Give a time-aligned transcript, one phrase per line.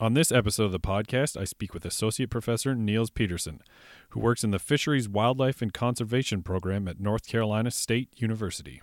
[0.00, 3.60] On this episode of the podcast, I speak with Associate Professor Nils Peterson,
[4.10, 8.80] who works in the Fisheries, Wildlife, and Conservation Program at North Carolina State University.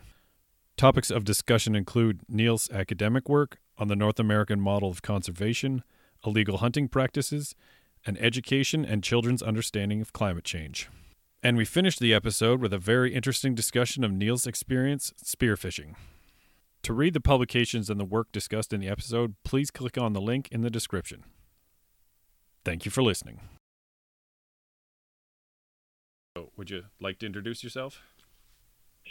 [0.76, 5.86] Topics of discussion include Nils' academic work on the North American model of conservation,
[6.26, 7.56] illegal hunting practices,
[8.06, 10.90] and education and children's understanding of climate change.
[11.42, 15.96] And we finished the episode with a very interesting discussion of Nils' experience spearfishing.
[16.86, 20.22] To read the publications and the work discussed in the episode, please click on the
[20.22, 21.24] link in the description.
[22.64, 23.40] Thank you for listening.
[26.56, 28.04] Would you like to introduce yourself?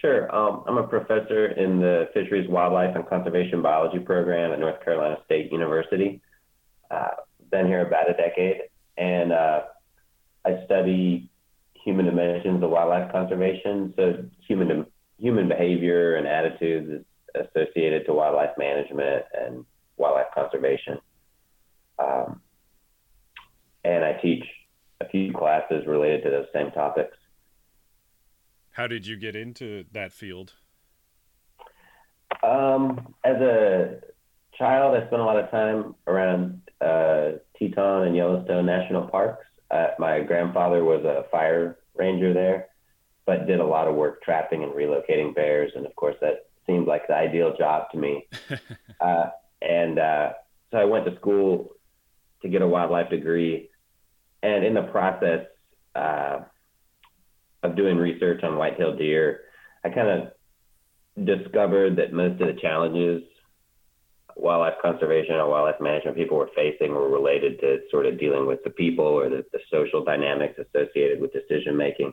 [0.00, 0.32] Sure.
[0.32, 5.16] Um, I'm a professor in the Fisheries, Wildlife, and Conservation Biology program at North Carolina
[5.24, 6.22] State University.
[6.92, 7.08] Uh,
[7.50, 8.58] been here about a decade,
[8.98, 9.62] and uh,
[10.44, 11.28] I study
[11.84, 13.92] human dimensions of wildlife conservation.
[13.96, 14.86] So human
[15.18, 19.64] human behavior and attitudes associated to wildlife management and
[19.96, 20.98] wildlife conservation.
[21.98, 22.40] Um,
[23.84, 24.44] and I teach
[25.00, 27.16] a few classes related to those same topics.
[28.70, 30.54] How did you get into that field?
[32.42, 34.00] Um, as a
[34.58, 39.44] child, I spent a lot of time around uh, Teton and Yellowstone National Parks.
[39.70, 42.68] Uh, my grandfather was a fire ranger there,
[43.26, 45.72] but did a lot of work trapping and relocating bears.
[45.74, 46.46] And of course, that
[46.94, 48.28] like the ideal job to me.
[49.00, 49.26] uh,
[49.60, 50.32] and uh,
[50.70, 51.72] so I went to school
[52.42, 53.70] to get a wildlife degree.
[54.42, 55.46] And in the process,
[55.94, 56.40] uh,
[57.64, 59.40] of doing research on white-tailed deer,
[59.84, 63.22] I kind of discovered that most of the challenges
[64.36, 68.62] wildlife conservation and wildlife management people were facing were related to sort of dealing with
[68.64, 72.12] the people or the, the social dynamics associated with decision making.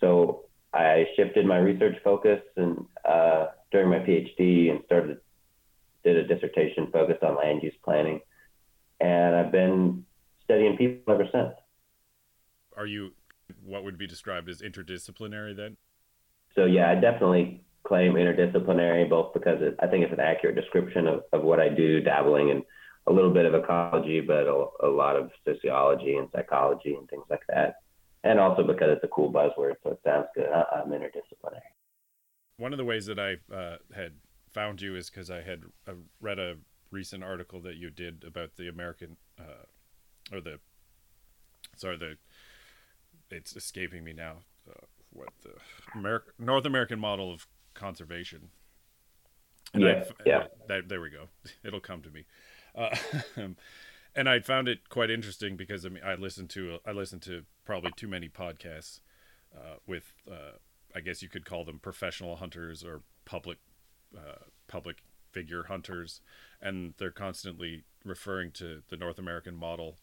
[0.00, 5.18] So I shifted my research focus and uh, during my PhD and started
[6.04, 8.20] did a dissertation focused on land use planning,
[9.00, 10.04] and I've been
[10.44, 11.54] studying people ever since.
[12.76, 13.12] Are you
[13.64, 15.76] what would be described as interdisciplinary then?
[16.54, 21.06] So yeah, I definitely claim interdisciplinary, both because it, I think it's an accurate description
[21.06, 22.62] of, of what I do, dabbling in
[23.06, 27.24] a little bit of ecology, but a, a lot of sociology and psychology and things
[27.30, 27.76] like that.
[28.24, 30.48] And also because it's a cool buzzword, so it sounds good.
[30.52, 31.77] I, I'm interdisciplinary.
[32.58, 34.12] One of the ways that I uh, had
[34.50, 36.56] found you is because I had uh, read a
[36.90, 39.64] recent article that you did about the American, uh,
[40.32, 40.58] or the,
[41.76, 42.16] sorry, the
[43.30, 44.38] it's escaping me now.
[44.68, 45.52] Uh, what the
[45.94, 48.50] American North American model of conservation?
[49.72, 50.46] And yeah, I, yeah.
[50.66, 51.28] That, there we go.
[51.64, 52.24] It'll come to me.
[52.74, 52.96] Uh,
[54.14, 57.44] and I found it quite interesting because I mean I listened to I listened to
[57.64, 59.00] probably too many podcasts
[59.56, 60.56] uh, with uh,
[60.94, 63.58] I guess you could call them professional hunters or public
[64.16, 64.98] uh, public
[65.32, 66.20] figure hunters,
[66.60, 69.98] and they're constantly referring to the North American model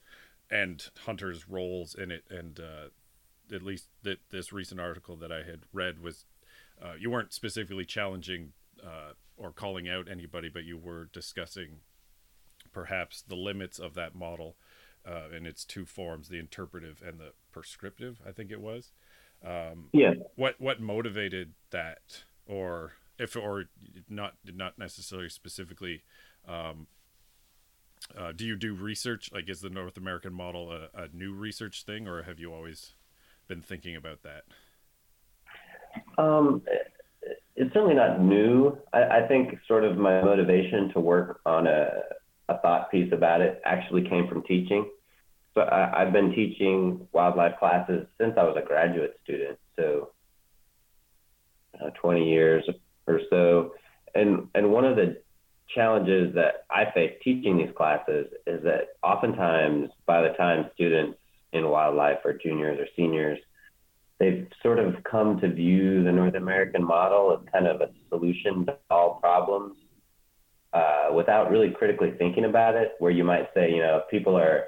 [0.49, 2.89] and hunters' roles in it and uh,
[3.53, 6.25] at least that this recent article that I had read was
[6.81, 8.51] uh, you weren't specifically challenging
[8.83, 11.79] uh, or calling out anybody, but you were discussing
[12.71, 14.55] perhaps the limits of that model
[15.07, 18.19] uh, in its two forms, the interpretive and the prescriptive.
[18.27, 18.91] I think it was.
[19.43, 20.13] Um, yeah.
[20.35, 23.65] What what motivated that, or if or
[24.09, 26.03] not not necessarily specifically.
[26.47, 26.87] Um,
[28.15, 29.31] uh, do you do research?
[29.33, 32.93] Like, is the North American model a, a new research thing, or have you always
[33.47, 34.43] been thinking about that?
[36.21, 36.61] Um,
[37.55, 38.77] it's certainly not new.
[38.93, 41.89] I, I, think sort of my motivation to work on a,
[42.49, 44.89] a thought piece about it actually came from teaching.
[45.55, 50.11] So I, have been teaching wildlife classes since I was a graduate student, so
[51.81, 52.67] uh, 20 years
[53.07, 53.73] or so.
[54.13, 55.21] And and one of the
[55.73, 61.17] challenges that I face teaching these classes is that oftentimes by the time students
[61.53, 63.39] in wildlife are juniors or seniors,
[64.19, 68.65] they've sort of come to view the North American model as kind of a solution
[68.65, 69.77] to all problems
[70.73, 72.95] uh, without really critically thinking about it.
[72.99, 74.65] Where you might say, you know, people are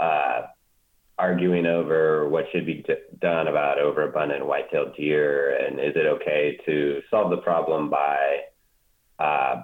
[0.00, 0.40] uh,
[1.18, 6.58] arguing over what should be d- done about overabundant white-tailed deer, and is it okay
[6.66, 8.40] to solve the problem by
[9.18, 9.56] uh,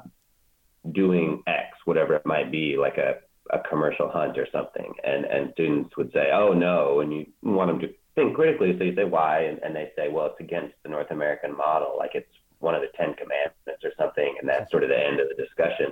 [0.93, 3.13] doing X, whatever it might be, like a
[3.53, 7.71] a commercial hunt or something, and and students would say, oh no, and you want
[7.71, 8.75] them to think critically.
[8.77, 11.95] So you say why, and, and they say, well, it's against the North American model,
[11.97, 15.21] like it's one of the Ten Commandments or something, and that's sort of the end
[15.21, 15.89] of the discussion.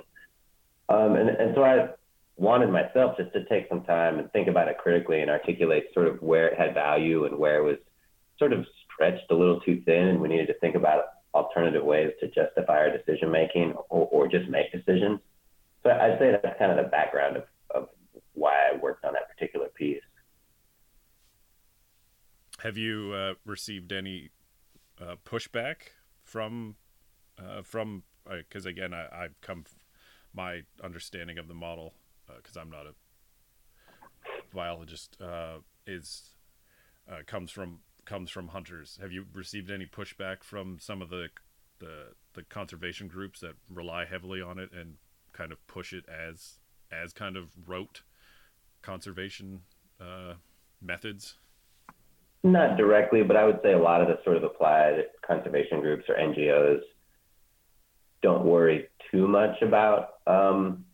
[0.89, 1.75] Um, and and so I
[2.37, 6.07] wanted myself just to take some time and think about it critically and articulate sort
[6.07, 7.77] of where it had value and where it was
[8.37, 12.11] sort of stretched a little too thin and we needed to think about alternative ways
[12.19, 15.19] to justify our decision making or, or just make decisions.
[15.83, 17.43] So I'd say that's kind of the background of,
[17.73, 17.89] of
[18.33, 20.01] why I worked on that particular piece.
[22.59, 24.31] Have you uh, received any
[24.99, 25.75] uh, pushback
[26.23, 26.75] from
[27.37, 29.65] uh, from uh, because again I, I've come
[30.33, 31.93] my understanding of the model
[32.27, 32.93] because I'm not a
[34.53, 36.35] biologist uh, is
[37.09, 38.97] uh, comes from comes from hunters.
[39.01, 41.27] Have you received any pushback from some of the
[41.79, 44.95] the the conservation groups that rely heavily on it and
[45.33, 46.59] kind of push it as
[46.91, 48.01] as kind of rote
[48.81, 49.61] conservation
[49.99, 50.33] uh,
[50.81, 51.35] methods?
[52.43, 56.05] Not directly, but I would say a lot of the sort of applied conservation groups
[56.07, 56.81] or NGOs
[58.21, 60.85] don't worry too much about um,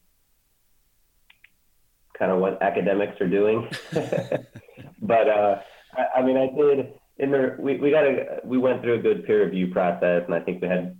[2.18, 3.68] kind of what academics are doing.
[5.02, 5.62] but uh,
[5.96, 9.02] I, I, mean, I did in the we, we got a we went through a
[9.02, 10.98] good peer review process, and I think we had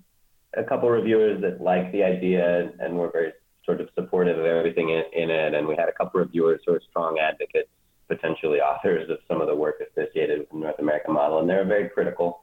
[0.56, 3.34] a couple reviewers that liked the idea and were very
[3.66, 6.74] sort of supportive of everything in, in it, and we had a couple reviewers who
[6.74, 7.70] are strong advocates,
[8.08, 11.56] potentially authors of some of the work associated with the North American model, and they
[11.56, 12.42] were very critical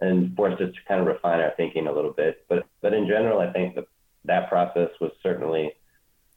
[0.00, 2.44] and forced us to kind of refine our thinking a little bit.
[2.48, 3.86] But but in general, I think that
[4.24, 5.72] that process was certainly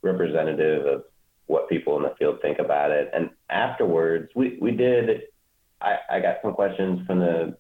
[0.02, 1.04] representative of
[1.52, 3.12] what people in the field think about it.
[3.14, 5.24] And afterwards, we, we did,
[5.82, 7.58] I, I got some questions from the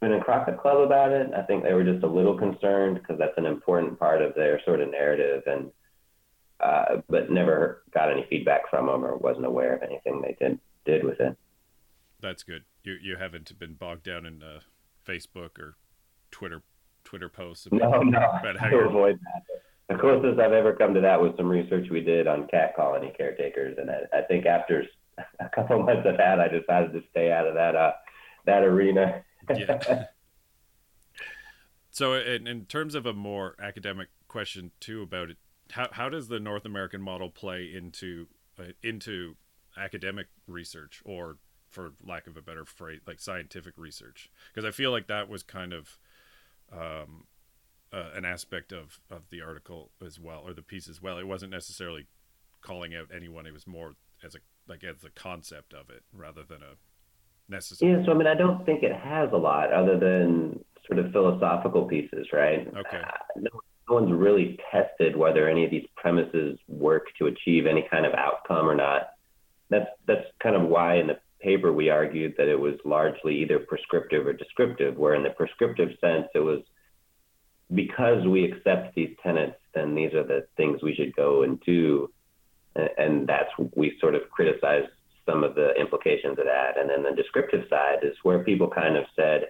[0.00, 1.30] Boone and Crockett Club about it.
[1.32, 4.60] I think they were just a little concerned because that's an important part of their
[4.64, 5.70] sort of narrative and,
[6.58, 10.58] uh, but never got any feedback from them or wasn't aware of anything they did,
[10.84, 11.36] did with it.
[12.20, 12.64] That's good.
[12.82, 14.60] You, you haven't been bogged down in uh,
[15.06, 15.76] Facebook or
[16.32, 16.62] Twitter
[17.04, 19.57] Twitter posts about, no, no, about how to avoid that.
[19.88, 23.12] The closest I've ever come to that was some research we did on cat colony
[23.16, 24.84] caretakers, and I, I think after
[25.40, 27.92] a couple months of that, I decided to stay out of that uh,
[28.46, 29.22] that arena.
[29.54, 30.04] yeah.
[31.90, 35.36] So, in, in terms of a more academic question too about it,
[35.72, 39.34] how how does the North American model play into uh, into
[39.76, 41.38] academic research, or
[41.68, 44.30] for lack of a better phrase, like scientific research?
[44.54, 45.98] Because I feel like that was kind of
[46.72, 47.24] um,
[47.92, 51.18] uh, an aspect of of the article as well, or the piece as well.
[51.18, 52.06] It wasn't necessarily
[52.60, 53.94] calling out anyone; it was more
[54.24, 54.38] as a
[54.68, 56.76] like as the concept of it rather than a
[57.50, 57.92] necessary.
[57.92, 61.12] Yeah, so I mean, I don't think it has a lot other than sort of
[61.12, 62.66] philosophical pieces, right?
[62.68, 62.98] Okay.
[62.98, 63.50] Uh, no,
[63.88, 68.12] no one's really tested whether any of these premises work to achieve any kind of
[68.14, 69.10] outcome or not.
[69.70, 73.58] That's that's kind of why in the paper we argued that it was largely either
[73.58, 76.60] prescriptive or descriptive, where in the prescriptive sense it was
[77.74, 82.10] because we accept these tenets, then these are the things we should go and do.
[82.74, 84.84] And that's, we sort of criticize
[85.26, 86.78] some of the implications of that.
[86.78, 89.48] And then the descriptive side is where people kind of said,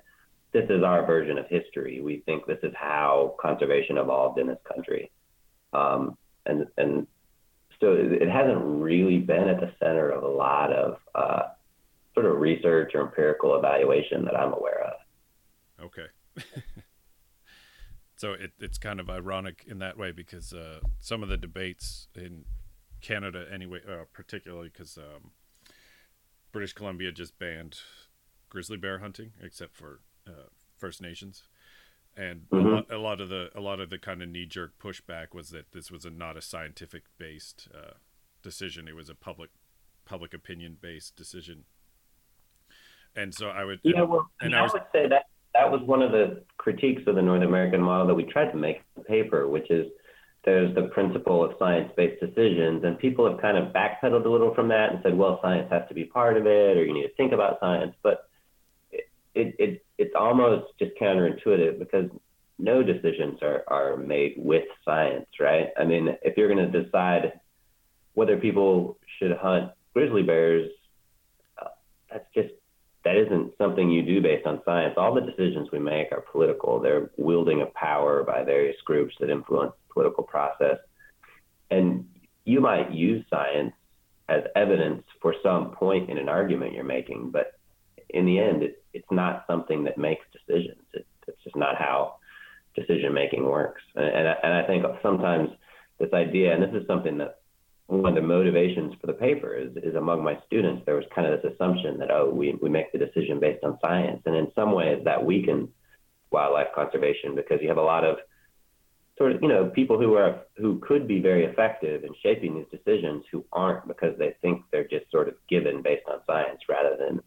[0.53, 2.00] this is our version of history.
[2.00, 5.11] We think this is how conservation evolved in this country.
[5.73, 6.17] Um,
[6.47, 7.06] and, and
[7.81, 11.43] so it hasn't really been at the center of a lot of uh,
[12.15, 15.85] sort of research or empirical evaluation that I'm aware of.
[15.85, 16.06] Okay.
[18.19, 22.09] so it, it's kind of ironic in that way because uh, some of the debates
[22.17, 22.47] in
[23.00, 25.31] Canada, anyway, uh, particularly because um,
[26.50, 27.79] British Columbia just banned
[28.49, 31.44] grizzly bear hunting, except for uh, First Nations,
[32.17, 32.67] and mm-hmm.
[32.67, 35.32] a, lot, a, lot, of the a lot of the kind of knee jerk pushback
[35.32, 37.93] was that this was a not a scientific based uh,
[38.43, 39.50] decision; it was a public
[40.05, 41.67] public opinion based decision.
[43.15, 45.18] And so I would, yeah, well, and I, I was, would say that
[45.58, 48.56] that was one of the critiques of the North American model that we tried to
[48.56, 49.86] make in the paper, which is
[50.44, 54.69] there's the principle of science-based decisions, and people have kind of backpedaled a little from
[54.69, 57.15] that and said, well, science has to be part of it, or you need to
[57.17, 57.94] think about science.
[58.03, 58.29] But
[58.93, 62.08] it, it, it it's almost just counterintuitive because
[62.60, 65.70] no decisions are, are made with science, right?
[65.79, 67.32] I mean, if you're going to decide
[68.15, 70.70] whether people should hunt grizzly bears,
[71.60, 71.69] uh,
[72.10, 72.55] that's just
[73.08, 74.93] that isn't something you do based on science.
[74.98, 76.79] All the decisions we make are political.
[76.79, 80.77] They're wielding of power by various groups that influence the political process.
[81.70, 82.06] And
[82.44, 83.72] you might use science
[84.29, 87.58] as evidence for some point in an argument you're making, but
[88.10, 90.82] in the end, it, it's not something that makes decisions.
[90.93, 92.17] It, it's just not how
[92.77, 93.81] decision making works.
[93.94, 95.48] And, and, I, and I think sometimes
[95.98, 97.38] this idea, and this is something that
[97.89, 101.27] one of the motivations for the paper is, is among my students, there was kind
[101.27, 104.21] of this assumption that, oh, we, we make the decision based on science.
[104.27, 105.71] And in some ways that weakens
[106.31, 108.19] wildlife conservation because you have a lot of
[109.17, 112.67] sort of, you know, people who are, who could be very effective in shaping these
[112.71, 116.95] decisions who aren't because they think they're just sort of given based on science rather
[116.95, 117.21] than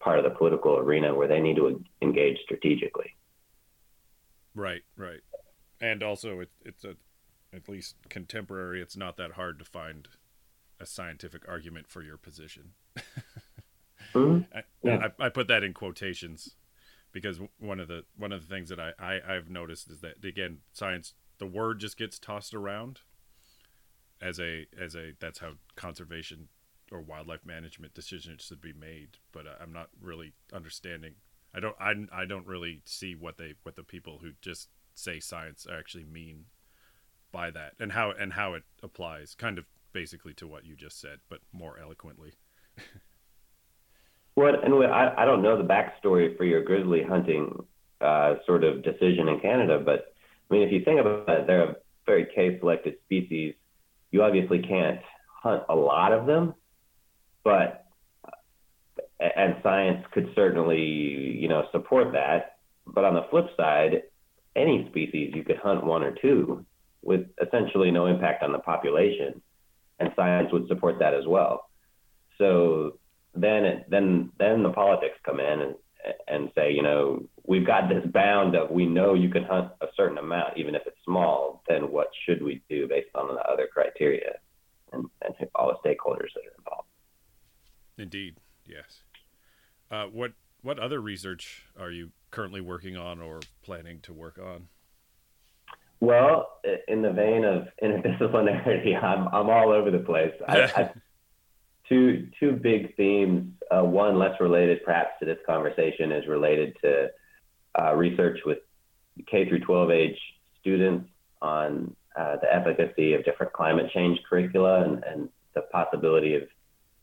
[0.00, 3.14] part of the political arena where they need to engage strategically.
[4.54, 5.20] Right, right.
[5.78, 6.96] And also it, it's a
[7.54, 10.08] at least contemporary, it's not that hard to find
[10.78, 12.72] a scientific argument for your position.
[14.14, 14.42] Mm-hmm.
[14.56, 15.08] I, Yeah.
[15.18, 16.56] I, I put that in quotations
[17.12, 20.24] because one of the one of the things that I, I I've noticed is that
[20.24, 23.00] again science the word just gets tossed around
[24.22, 26.48] as a as a that's how conservation
[26.92, 31.14] or wildlife management decisions should be made but I- I'm not really understanding
[31.54, 35.20] I don't I, I don't really see what they what the people who just say
[35.20, 36.44] science actually mean
[37.32, 41.00] by that and how and how it applies kind of basically to what you just
[41.00, 42.34] said but more eloquently
[44.34, 47.62] What and I, I don't know the backstory for your grizzly hunting
[48.00, 50.14] uh, sort of decision in Canada, but
[50.50, 53.54] I mean, if you think about it, they're a very K-selected species.
[54.10, 55.00] You obviously can't
[55.42, 56.54] hunt a lot of them,
[57.44, 57.84] but
[59.18, 62.56] and science could certainly you know support that.
[62.86, 64.04] But on the flip side,
[64.56, 66.64] any species you could hunt one or two
[67.02, 69.40] with essentially no impact on the population,
[69.98, 71.70] and science would support that as well.
[72.38, 72.98] So
[73.34, 75.74] then then then the politics come in and
[76.28, 79.86] and say, you know, we've got this bound of we know you can hunt a
[79.96, 81.62] certain amount, even if it's small.
[81.68, 84.38] Then what should we do based on the other criteria
[84.92, 86.88] and, and all the stakeholders that are involved?
[87.98, 89.02] Indeed, yes.
[89.90, 94.68] Uh, what what other research are you currently working on or planning to work on?
[96.00, 96.48] Well,
[96.88, 100.34] in the vein of interdisciplinarity, I'm I'm all over the place.
[100.48, 100.90] I, I,
[101.88, 103.52] two two big themes.
[103.70, 107.10] Uh, one less related, perhaps, to this conversation is related to
[107.78, 108.58] uh, research with
[109.30, 110.18] K through 12 age
[110.60, 111.08] students
[111.40, 116.42] on uh, the efficacy of different climate change curricula and, and the possibility of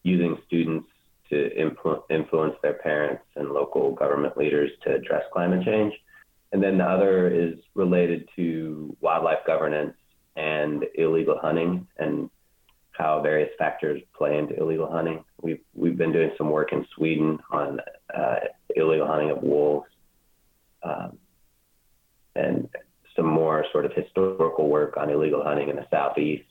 [0.03, 0.87] using students
[1.29, 5.93] to influ- influence their parents and local government leaders to address climate change.
[6.51, 9.95] And then the other is related to wildlife governance
[10.35, 12.29] and illegal hunting and
[12.91, 15.23] how various factors play into illegal hunting.
[15.41, 17.79] We've we've been doing some work in Sweden on
[18.15, 18.35] uh,
[18.75, 19.87] illegal hunting of wolves,
[20.83, 21.17] um,
[22.35, 22.69] and
[23.15, 26.45] some more sort of historical work on illegal hunting in the southeast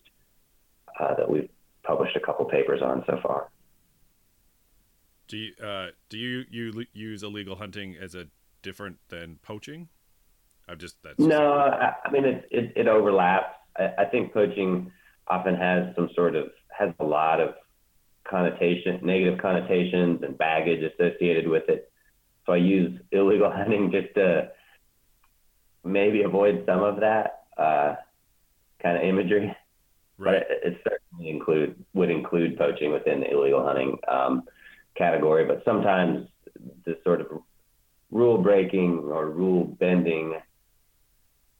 [1.00, 1.48] uh, that we've
[1.82, 3.48] published a couple papers on so far.
[5.28, 8.28] Do you uh, do you you use illegal hunting as a
[8.62, 9.88] different than poaching?
[10.68, 13.54] I've just that's No, I, I mean it, it, it overlaps.
[13.76, 14.90] I, I think poaching
[15.28, 17.54] often has some sort of has a lot of
[18.28, 21.90] connotation, negative connotations and baggage associated with it.
[22.44, 24.50] So I use illegal hunting just to
[25.84, 27.94] maybe avoid some of that uh,
[28.82, 29.54] kind of imagery.
[30.18, 30.42] But right.
[30.48, 34.44] it, it certainly include would include poaching within the illegal hunting um,
[34.96, 35.44] category.
[35.44, 36.26] But sometimes
[36.86, 37.26] the sort of
[38.16, 40.34] rule breaking or rule bending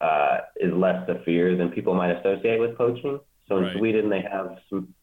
[0.01, 3.19] uh, is less severe than people might associate with poaching.
[3.47, 3.77] So in Right.
[3.77, 4.93] Sweden, they have some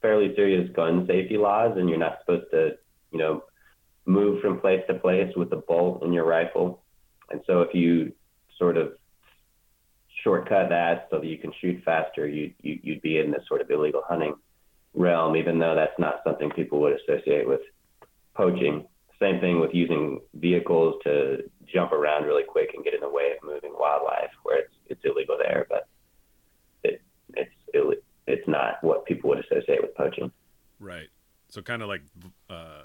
[0.00, 2.76] fairly serious gun safety laws, and you're not supposed to,
[3.12, 3.44] you know,
[4.04, 6.82] move from place to place with a bolt in your rifle.
[7.30, 8.12] And so if you
[8.58, 8.94] sort of
[10.22, 13.60] shortcut that so that you can shoot faster, you, you you'd be in this sort
[13.60, 14.34] of illegal hunting
[14.94, 17.60] realm, even though that's not something people would associate with
[18.34, 18.86] poaching.
[19.22, 23.30] Same thing with using vehicles to jump around really quick and get in the way
[23.36, 25.86] of moving wildlife, where it's it's illegal there, but
[26.82, 27.00] it
[27.34, 27.54] it's
[28.26, 30.30] it's not what people would associate with poaching.
[30.78, 31.08] Right.
[31.48, 32.02] So kind of like
[32.50, 32.84] uh,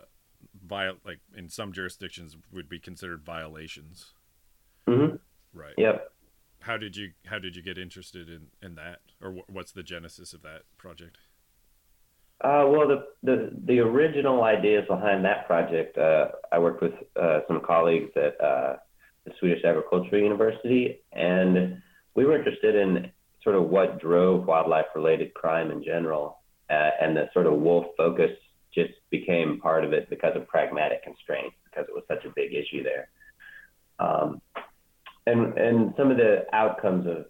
[0.66, 4.14] viol like in some jurisdictions would be considered violations.
[4.88, 5.16] hmm
[5.54, 5.74] Right.
[5.78, 6.12] Yep.
[6.62, 9.84] How did you how did you get interested in in that, or wh- what's the
[9.84, 11.18] genesis of that project?
[12.44, 17.40] Uh, well, the, the the original ideas behind that project, uh, I worked with uh,
[17.48, 18.76] some colleagues at uh,
[19.26, 21.82] the Swedish Agricultural University, and
[22.14, 23.12] we were interested in
[23.44, 26.40] sort of what drove wildlife-related crime in general,
[26.70, 28.32] uh, and the sort of wolf focus
[28.74, 32.54] just became part of it because of pragmatic constraints, because it was such a big
[32.54, 33.10] issue there.
[33.98, 34.42] Um,
[35.26, 37.26] and and some of the outcomes of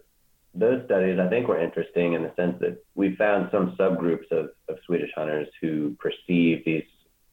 [0.58, 4.50] those studies I think were interesting in the sense that we found some subgroups of,
[4.68, 6.84] of Swedish hunters who perceive these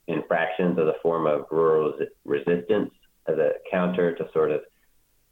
[0.08, 2.91] infractions as a form of rural resistance
[3.27, 4.62] as a counter to sort of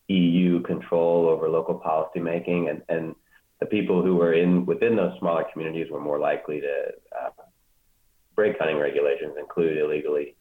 [0.07, 2.69] EU control over local policymaking.
[2.69, 3.15] And, and
[3.59, 6.87] the people who were in within those smaller communities were more likely to
[7.21, 7.29] uh,
[8.35, 10.35] break hunting regulations, include illegally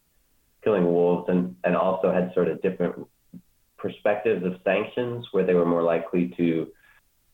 [0.65, 3.07] killing wolves, and, and also had sort of different
[3.77, 6.69] perspectives of sanctions where they were more likely to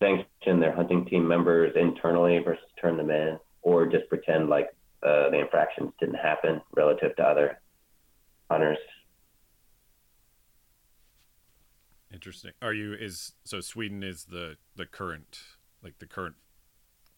[0.00, 4.68] sanction their hunting team members internally versus turn them in, or just pretend like
[5.02, 7.60] uh, the infractions didn't happen relative to other
[8.50, 8.78] hunters.
[12.12, 12.52] Interesting.
[12.62, 15.40] Are you is so Sweden is the the current
[15.82, 16.36] like the current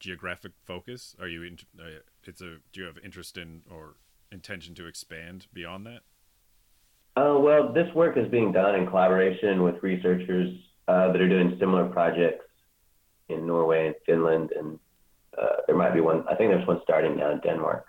[0.00, 1.14] geographic focus?
[1.20, 1.58] Are you in?
[1.78, 2.56] Uh, it's a.
[2.72, 3.94] Do you have interest in or
[4.32, 6.00] intention to expand beyond that?
[7.16, 10.52] Uh, well, this work is being done in collaboration with researchers
[10.88, 12.44] uh, that are doing similar projects
[13.30, 14.78] in Norway and Finland, and
[15.40, 16.24] uh, there might be one.
[16.28, 17.86] I think there's one starting now in Denmark.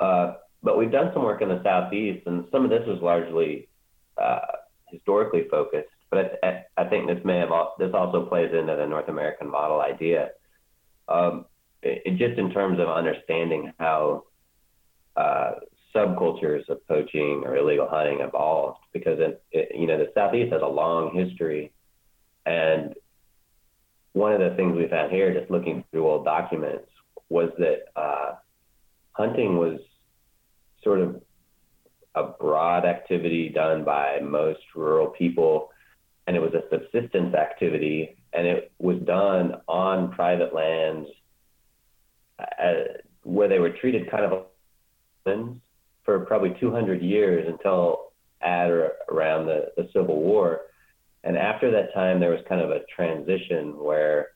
[0.00, 3.68] Uh, but we've done some work in the southeast, and some of this was largely
[4.20, 4.40] uh,
[4.86, 5.88] historically focused.
[6.10, 9.80] But I, I, think this may have this also plays into the North American model
[9.80, 10.30] idea.
[11.08, 11.46] Um,
[11.82, 14.24] it, just in terms of understanding how
[15.16, 15.52] uh,
[15.94, 20.62] subcultures of poaching or illegal hunting evolved, because it, it, you know the southeast has
[20.62, 21.72] a long history,
[22.46, 22.94] and
[24.12, 26.88] one of the things we found here, just looking through old documents,
[27.28, 28.34] was that uh,
[29.12, 29.80] hunting was
[30.82, 31.22] sort of
[32.14, 35.70] a broad activity done by most rural people,
[36.26, 41.08] and it was a subsistence activity, and it was done on private lands
[42.38, 44.46] uh, where they were treated kind of
[46.04, 50.62] for probably 200 years until at or around the, the Civil War.
[51.24, 54.28] And after that time, there was kind of a transition where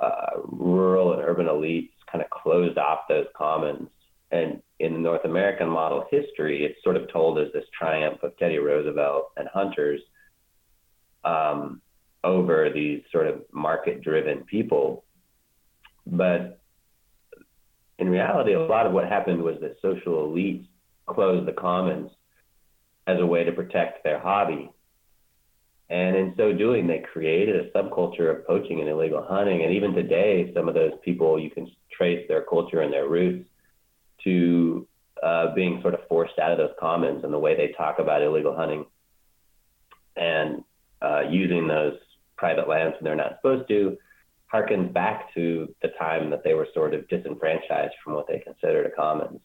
[0.00, 3.88] uh, rural and urban elites kind of closed off those commons.
[4.30, 8.36] And in the North American model history, it's sort of told as this triumph of
[8.36, 10.00] Teddy Roosevelt and hunters
[11.24, 11.80] um,
[12.22, 15.04] over these sort of market driven people.
[16.06, 16.60] But
[17.98, 20.66] in reality, a lot of what happened was that social elites
[21.06, 22.10] closed the commons
[23.06, 24.70] as a way to protect their hobby.
[25.90, 29.62] And in so doing, they created a subculture of poaching and illegal hunting.
[29.62, 33.48] And even today, some of those people, you can trace their culture and their roots
[34.24, 34.86] to
[35.22, 38.22] uh, being sort of forced out of those commons and the way they talk about
[38.22, 38.84] illegal hunting
[40.16, 40.62] and
[41.00, 41.94] uh, using those
[42.36, 43.96] private lands when they're not supposed to
[44.52, 48.86] harkens back to the time that they were sort of disenfranchised from what they considered
[48.86, 49.40] a commons.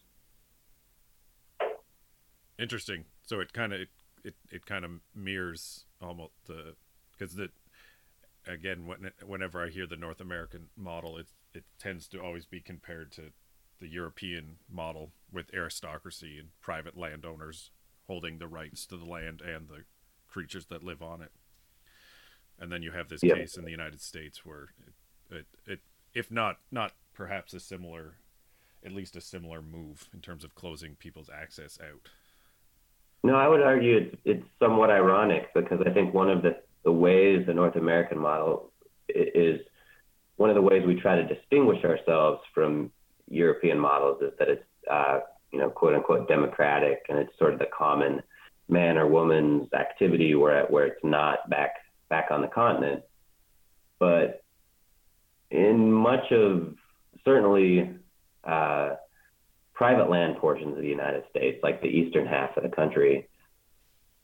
[2.58, 3.04] Interesting.
[3.22, 3.80] So it kind of
[4.24, 6.74] it, it, kind of mirrors almost uh, the
[7.12, 7.50] because the
[8.46, 12.60] again when, whenever I hear the North American model, it it tends to always be
[12.60, 13.32] compared to
[13.80, 17.70] the European model with aristocracy and private landowners
[18.06, 19.84] holding the rights to the land and the
[20.28, 21.32] creatures that live on it.
[22.58, 23.34] And then you have this yeah.
[23.34, 24.68] case in the United States where
[25.30, 25.80] it, it, it,
[26.14, 28.14] if not not perhaps a similar,
[28.84, 32.08] at least a similar move in terms of closing people's access out.
[33.24, 36.92] No, I would argue it's, it's somewhat ironic because I think one of the, the
[36.92, 38.70] ways the North American model
[39.08, 39.60] is
[40.36, 42.92] one of the ways we try to distinguish ourselves from
[43.30, 47.58] European models is that it's, uh, you know, quote unquote democratic and it's sort of
[47.58, 48.22] the common
[48.68, 51.76] man or woman's activity where, where it's not back,
[52.10, 53.04] back on the continent.
[53.98, 54.44] But
[55.50, 56.74] in much of
[57.24, 57.90] certainly
[58.46, 58.96] uh,
[59.74, 63.28] private land portions of the United States, like the eastern half of the country,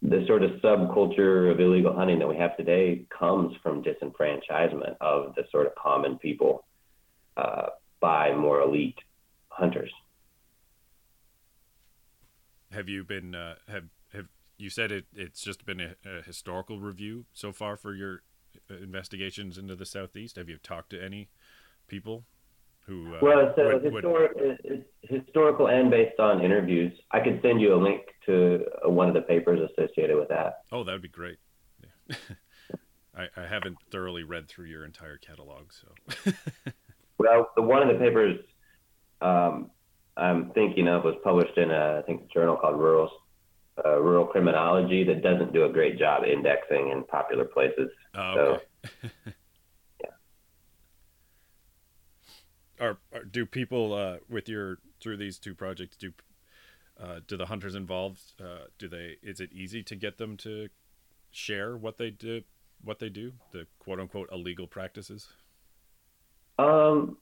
[0.03, 5.35] the sort of subculture of illegal hunting that we have today comes from disenfranchisement of
[5.35, 6.65] the sort of common people
[7.37, 7.67] uh,
[8.01, 8.99] by more elite
[9.49, 9.93] hunters.
[12.73, 15.07] Have you been uh, have have you said it?
[15.13, 18.23] It's just been a, a historical review so far for your
[18.71, 20.37] uh, investigations into the southeast.
[20.37, 21.29] Have you talked to any
[21.89, 22.25] people
[22.91, 23.15] who?
[23.15, 24.85] Uh, well, so would, historic, would...
[25.03, 26.93] historical and based on interviews.
[27.13, 30.63] I could send you a link to uh, one of the papers associated with that.
[30.73, 31.39] Oh, that would be great.
[32.09, 32.17] Yeah.
[33.17, 36.33] I, I haven't thoroughly read through your entire catalog, so.
[37.19, 38.39] well, the one of the papers
[39.21, 39.71] um,
[40.17, 43.11] I'm thinking of was published in a I think a journal called Rural
[43.85, 47.91] uh, Rural Criminology that doesn't do a great job indexing in popular places.
[48.15, 48.65] Oh, okay.
[49.03, 49.09] So,
[52.81, 52.99] are,
[53.31, 56.13] do people uh, with your through these two projects do
[57.01, 60.69] uh, do the hunters involved uh, do they is it easy to get them to
[61.31, 62.43] share what they do
[62.83, 65.29] what they do the quote unquote illegal practices?
[66.59, 67.19] Um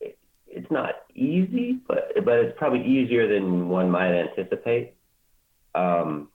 [0.00, 4.94] it's not easy but but it's probably easier than one might anticipate.
[5.74, 6.28] Um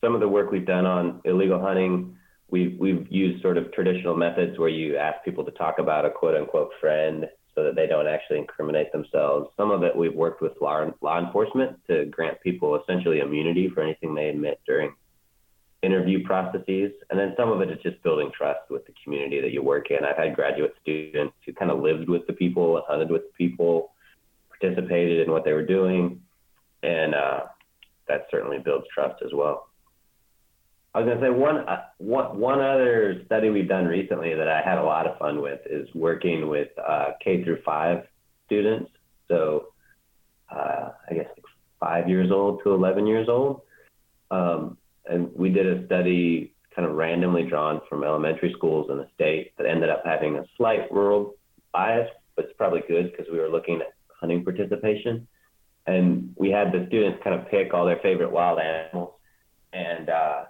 [0.00, 2.16] some of the work we've done on illegal hunting
[2.50, 6.10] we've we've used sort of traditional methods where you ask people to talk about a
[6.10, 9.50] quote unquote friend so that they don't actually incriminate themselves.
[9.56, 13.82] Some of it we've worked with law, law enforcement to grant people essentially immunity for
[13.82, 14.94] anything they admit during
[15.82, 16.92] interview processes.
[17.10, 19.90] And then some of it is just building trust with the community that you work
[19.90, 20.04] in.
[20.04, 23.32] I've had graduate students who kind of lived with the people and hunted with the
[23.36, 23.92] people,
[24.48, 26.20] participated in what they were doing.
[26.82, 27.40] And uh,
[28.08, 29.68] that certainly builds trust as well.
[30.94, 34.48] I was going to say one, uh, one, one other study we've done recently that
[34.48, 38.04] I had a lot of fun with is working with uh, K through five
[38.46, 38.90] students.
[39.28, 39.68] So
[40.50, 41.28] uh, I guess
[41.80, 43.62] five years old to 11 years old.
[44.30, 44.76] Um,
[45.06, 49.52] and we did a study kind of randomly drawn from elementary schools in the state
[49.56, 51.34] that ended up having a slight rural
[51.72, 55.26] bias, but it's probably good because we were looking at hunting participation.
[55.86, 59.14] And we had the students kind of pick all their favorite wild animals
[59.72, 60.44] and uh,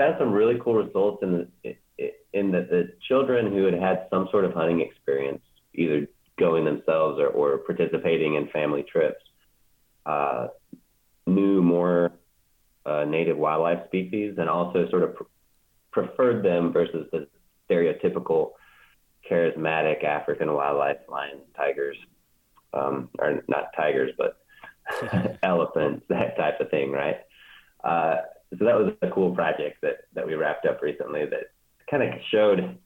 [0.00, 1.74] found some really cool results in the,
[2.32, 5.42] in that the children who had had some sort of hunting experience,
[5.74, 6.08] either
[6.38, 9.22] going themselves or, or participating in family trips,
[10.06, 10.46] uh,
[11.26, 12.12] knew more
[12.86, 15.24] uh, native wildlife species and also sort of pr-
[15.92, 17.28] preferred them versus the
[17.68, 18.52] stereotypical
[19.30, 21.96] charismatic African wildlife, lions, tigers,
[22.72, 24.38] um, or not tigers, but
[25.42, 27.18] elephants, that type of thing, right?
[27.84, 28.16] Uh,
[28.58, 31.52] so that was a cool project that, that we wrapped up recently that
[31.90, 32.78] kind of showed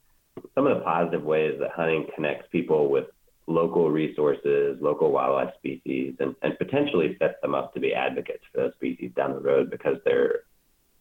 [0.55, 3.07] some of the positive ways that hunting connects people with
[3.47, 8.63] local resources, local wildlife species, and, and potentially sets them up to be advocates for
[8.63, 10.41] those species down the road because they're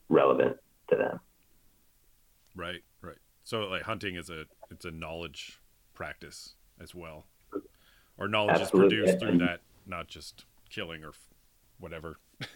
[0.09, 0.57] relevant
[0.89, 1.19] to them.
[2.55, 3.17] Right, right.
[3.43, 5.59] So like hunting is a it's a knowledge
[5.93, 7.25] practice as well,
[8.17, 8.97] or knowledge Absolutely.
[8.97, 11.11] is produced through that, not just killing or
[11.79, 12.17] whatever.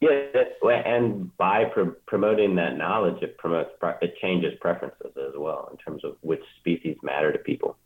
[0.00, 0.42] yeah,
[0.84, 1.64] and by
[2.06, 3.70] promoting that knowledge, it promotes
[4.02, 7.76] it changes preferences as well in terms of which species matter to people.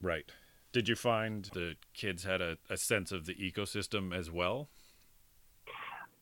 [0.00, 0.24] Right.
[0.72, 4.68] Did you find the kids had a, a sense of the ecosystem as well?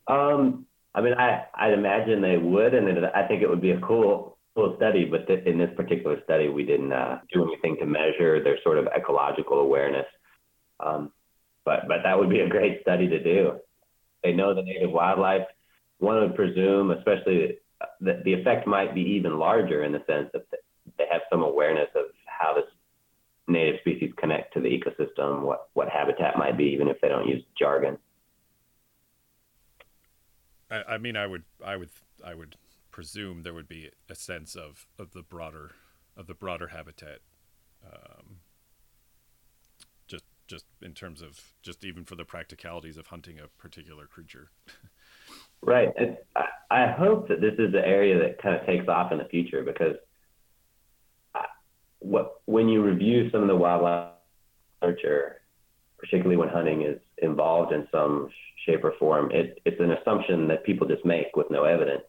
[0.07, 3.71] Um, I mean, I I'd imagine they would, and it, I think it would be
[3.71, 5.05] a cool cool study.
[5.05, 8.77] But th- in this particular study, we didn't uh, do anything to measure their sort
[8.77, 10.05] of ecological awareness.
[10.79, 11.11] Um,
[11.65, 13.59] but but that would be a great study to do.
[14.27, 15.47] They know the native wildlife.
[15.99, 17.59] One would presume, especially
[18.01, 20.43] that the effect might be even larger in the sense that
[20.97, 22.65] they have some awareness of how this
[23.47, 27.29] native species connect to the ecosystem, what, what habitat might be, even if they don't
[27.29, 27.97] use jargon.
[30.69, 32.57] I, I mean, I would, I would, I would
[32.91, 35.71] presume there would be a sense of, of the broader,
[36.17, 37.19] of the broader habitat,
[37.85, 38.39] um,
[40.47, 44.49] just, in terms of, just even for the practicalities of hunting a particular creature.
[45.61, 45.89] right.
[45.97, 46.17] And
[46.69, 49.63] I, hope that this is the area that kind of takes off in the future
[49.63, 49.95] because
[51.99, 54.11] what when you review some of the wildlife
[54.81, 55.41] literature,
[55.97, 58.29] particularly when hunting is involved in some
[58.65, 62.03] shape or form, it, it's an assumption that people just make with no evidence.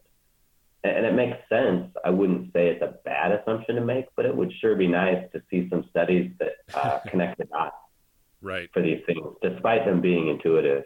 [0.83, 1.91] And it makes sense.
[2.05, 5.25] I wouldn't say it's a bad assumption to make, but it would sure be nice
[5.33, 7.75] to see some studies that uh, connect the dots
[8.41, 8.69] right.
[8.73, 10.83] for these things, despite them being intuitive.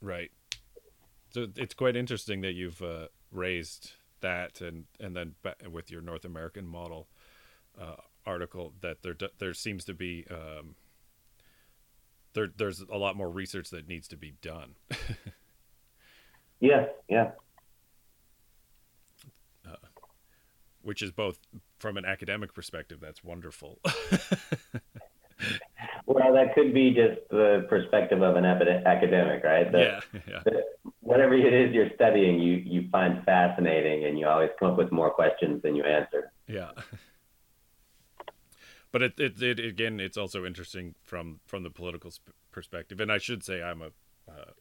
[0.00, 0.30] Right.
[1.30, 5.34] So it's quite interesting that you've uh, raised that and and then
[5.70, 7.08] with your North American model
[7.80, 10.76] uh, article that there there seems to be um,
[12.34, 14.74] there there's a lot more research that needs to be done.
[16.60, 17.30] yeah, yeah.
[19.66, 19.76] Uh,
[20.82, 21.38] which is both
[21.84, 23.78] from an academic perspective, that's wonderful.
[26.06, 29.70] well, that could be just the perspective of an academic, right?
[29.70, 30.40] The, yeah, yeah.
[30.46, 30.62] The,
[31.00, 34.92] whatever it is you're studying, you you find fascinating, and you always come up with
[34.92, 36.32] more questions than you answer.
[36.48, 36.70] Yeah.
[38.90, 43.10] But it, it, it again, it's also interesting from from the political sp- perspective, and
[43.10, 43.90] I should say I'm a,
[44.28, 44.52] uh,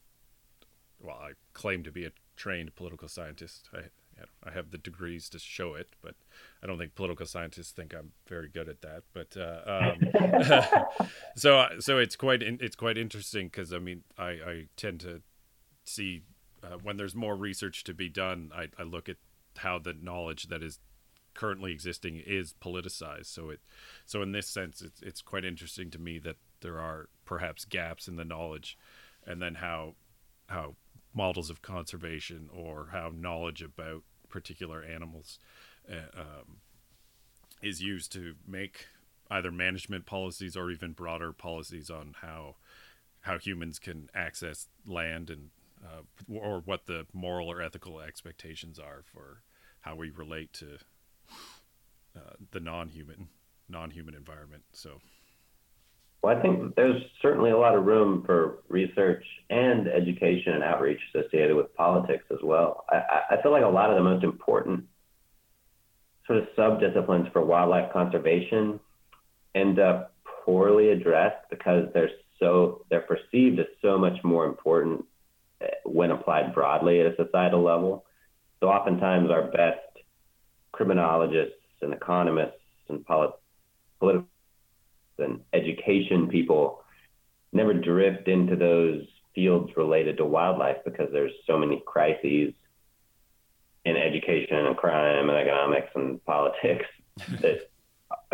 [1.00, 3.70] well, I claim to be a trained political scientist.
[3.72, 3.82] I
[4.44, 6.16] I have the degrees to show it, but
[6.62, 9.04] I don't think political scientists think I'm very good at that.
[9.14, 14.66] But uh, um, so so it's quite it's quite interesting because I mean I, I
[14.76, 15.22] tend to
[15.84, 16.24] see
[16.64, 19.18] uh, when there's more research to be done, I, I look at
[19.58, 20.80] how the knowledge that is
[21.34, 23.28] currently existing is politicized.
[23.28, 23.60] So it,
[24.06, 28.08] so in this sense, it's it's quite interesting to me that there are perhaps gaps
[28.08, 28.78] in the knowledge,
[29.26, 29.96] and then how
[30.48, 30.76] how
[31.14, 35.40] models of conservation or how knowledge about particular animals
[35.90, 36.58] uh, um,
[37.62, 38.88] is used to make
[39.30, 42.56] either management policies or even broader policies on how
[43.22, 45.50] how humans can access land and
[45.84, 46.02] uh,
[46.34, 49.42] or what the moral or ethical expectations are for
[49.82, 50.78] how we relate to
[52.16, 53.30] uh, the non-human
[53.70, 54.64] non-human environment.
[54.74, 55.02] So
[56.24, 61.00] well i think there's certainly a lot of room for research and education and outreach
[61.14, 64.86] associated with politics as well i, I feel like a lot of the most important
[66.26, 68.80] sort of subdisciplines for wildlife conservation
[69.56, 70.14] end up
[70.46, 72.10] poorly addressed because they're
[72.40, 75.06] so they're perceived as so much more important
[75.62, 78.06] eh, when applied broadly at a societal level.
[78.60, 79.80] So oftentimes our best
[80.72, 82.60] criminologists and economists
[82.90, 83.32] and polit-
[84.00, 84.28] political
[85.24, 86.84] and education people
[87.52, 89.04] never drift into those
[89.36, 92.54] fields related to wildlife because there's so many crises
[93.86, 96.86] in education and crime and economics and politics
[97.42, 97.70] that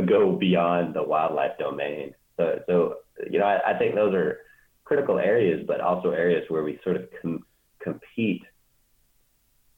[0.06, 2.14] go beyond the wildlife domain.
[2.38, 2.96] So, so
[3.30, 4.40] you know, I, I, think those are
[4.86, 7.46] critical areas, but also areas where we sort of com-
[7.80, 8.44] compete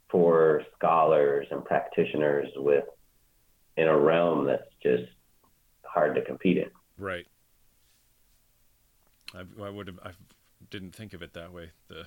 [0.09, 2.83] for scholars and practitioners with
[3.77, 5.03] in a realm that's just
[5.83, 6.69] hard to compete in.
[6.97, 7.27] Right.
[9.33, 9.99] I, I would have.
[10.03, 10.11] I
[10.69, 11.71] didn't think of it that way.
[11.87, 12.05] The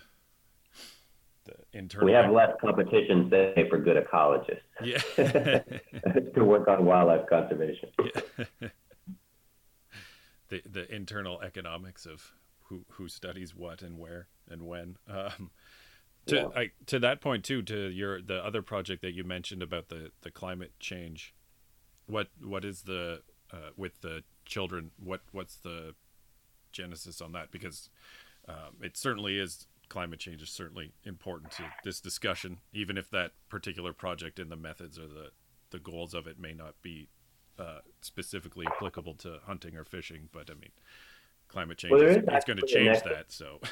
[1.44, 2.06] the internal.
[2.06, 4.60] We have less competition, say, for good ecologists.
[4.82, 4.98] Yeah.
[6.34, 7.90] to work on wildlife conservation.
[7.98, 8.44] Yeah.
[10.48, 12.32] the the internal economics of
[12.64, 14.96] who who studies what and where and when.
[15.08, 15.50] Um,
[16.26, 16.48] to yeah.
[16.56, 20.10] I, to that point too, to your the other project that you mentioned about the
[20.22, 21.34] the climate change.
[22.06, 24.90] What what is the uh, with the children?
[25.02, 25.94] What what's the
[26.72, 27.50] genesis on that?
[27.50, 27.88] Because
[28.48, 33.32] um, it certainly is climate change is certainly important to this discussion, even if that
[33.48, 35.30] particular project and the methods or the
[35.70, 37.08] the goals of it may not be
[37.58, 40.28] uh, specifically applicable to hunting or fishing.
[40.32, 40.70] But I mean,
[41.48, 43.26] climate change well, is, it's going to change that.
[43.32, 43.60] So.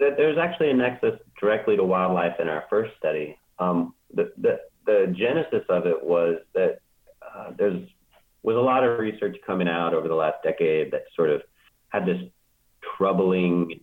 [0.00, 3.38] there's actually a nexus directly to wildlife in our first study.
[3.58, 6.80] Um, the, the, the genesis of it was that
[7.22, 7.86] uh, there's
[8.42, 11.42] was a lot of research coming out over the last decade that sort of
[11.88, 12.20] had this
[12.96, 13.80] troubling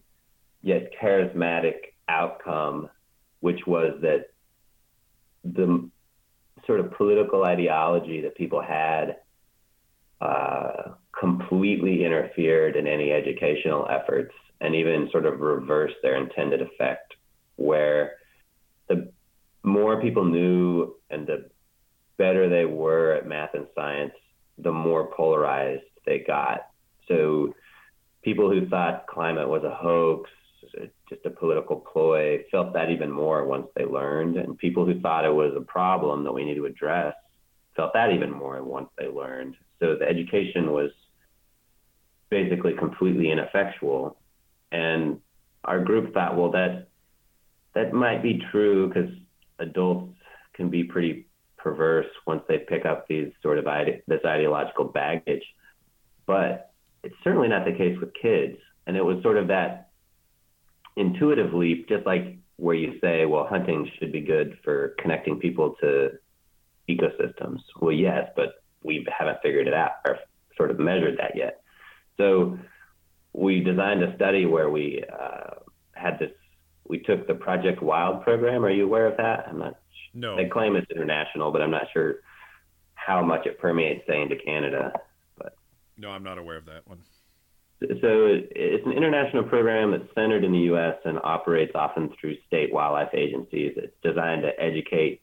[0.61, 2.89] yet charismatic outcome,
[3.39, 4.27] which was that
[5.43, 5.89] the
[6.65, 9.17] sort of political ideology that people had
[10.21, 17.13] uh, completely interfered in any educational efforts and even sort of reversed their intended effect,
[17.57, 18.13] where
[18.87, 19.11] the
[19.63, 21.49] more people knew and the
[22.17, 24.13] better they were at math and science,
[24.57, 26.67] the more polarized they got.
[27.07, 27.53] So
[28.23, 30.29] people who thought climate was a hoax,
[31.09, 34.37] just a political ploy, felt that even more once they learned.
[34.37, 37.13] And people who thought it was a problem that we need to address
[37.75, 39.55] felt that even more once they learned.
[39.79, 40.91] So the education was
[42.29, 44.17] basically completely ineffectual.
[44.71, 45.19] And
[45.63, 46.87] our group thought, well, that
[47.73, 49.11] that might be true because
[49.59, 50.15] adults
[50.53, 51.24] can be pretty
[51.65, 55.43] perverse once they pick up these sort of ide- this ideological baggage.
[56.27, 56.71] But
[57.03, 58.57] it's certainly not the case with kids.
[58.85, 59.89] And it was sort of that
[60.95, 65.75] intuitive leap, just like where you say, well, hunting should be good for connecting people
[65.81, 66.11] to
[66.87, 67.61] ecosystems.
[67.81, 70.19] Well, yes, but we haven't figured it out or
[70.55, 71.61] sort of measured that yet.
[72.17, 72.59] So
[73.33, 75.55] we designed a study where we uh,
[75.93, 76.31] had this.
[76.87, 78.63] We took the Project Wild program.
[78.63, 79.47] Are you aware of that?
[79.49, 79.79] I'm not.
[80.15, 80.35] No.
[80.37, 82.21] They claim it's international, but I'm not sure
[82.95, 84.93] how much it permeates, say, into Canada.
[85.37, 85.55] But
[85.97, 86.99] No, I'm not aware of that one.
[87.81, 90.95] So it's an international program that's centered in the U.S.
[91.03, 93.73] and operates often through state wildlife agencies.
[93.75, 95.21] It's designed to educate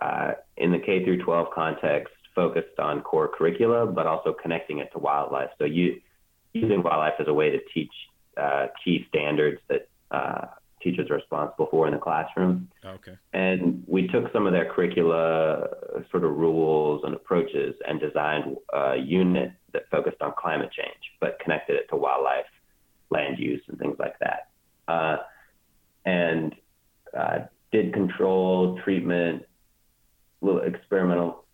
[0.00, 4.90] uh, in the K through 12 context, focused on core curricula, but also connecting it
[4.92, 5.50] to wildlife.
[5.58, 6.00] So you,
[6.52, 7.92] using wildlife as a way to teach
[8.36, 10.46] uh, key standards that uh,
[10.82, 12.68] teachers are responsible for in the classroom.
[12.84, 13.16] Okay.
[13.32, 15.68] And we took some of their curricula
[16.10, 21.38] sort of rules and approaches and designed a unit that focused on climate change, but
[21.40, 22.46] connected it to wildlife,
[23.10, 24.48] land use, and things like that.
[24.88, 25.18] Uh,
[26.04, 26.54] and
[27.16, 27.40] uh,
[27.72, 29.44] did control treatment,
[30.40, 31.44] little experimental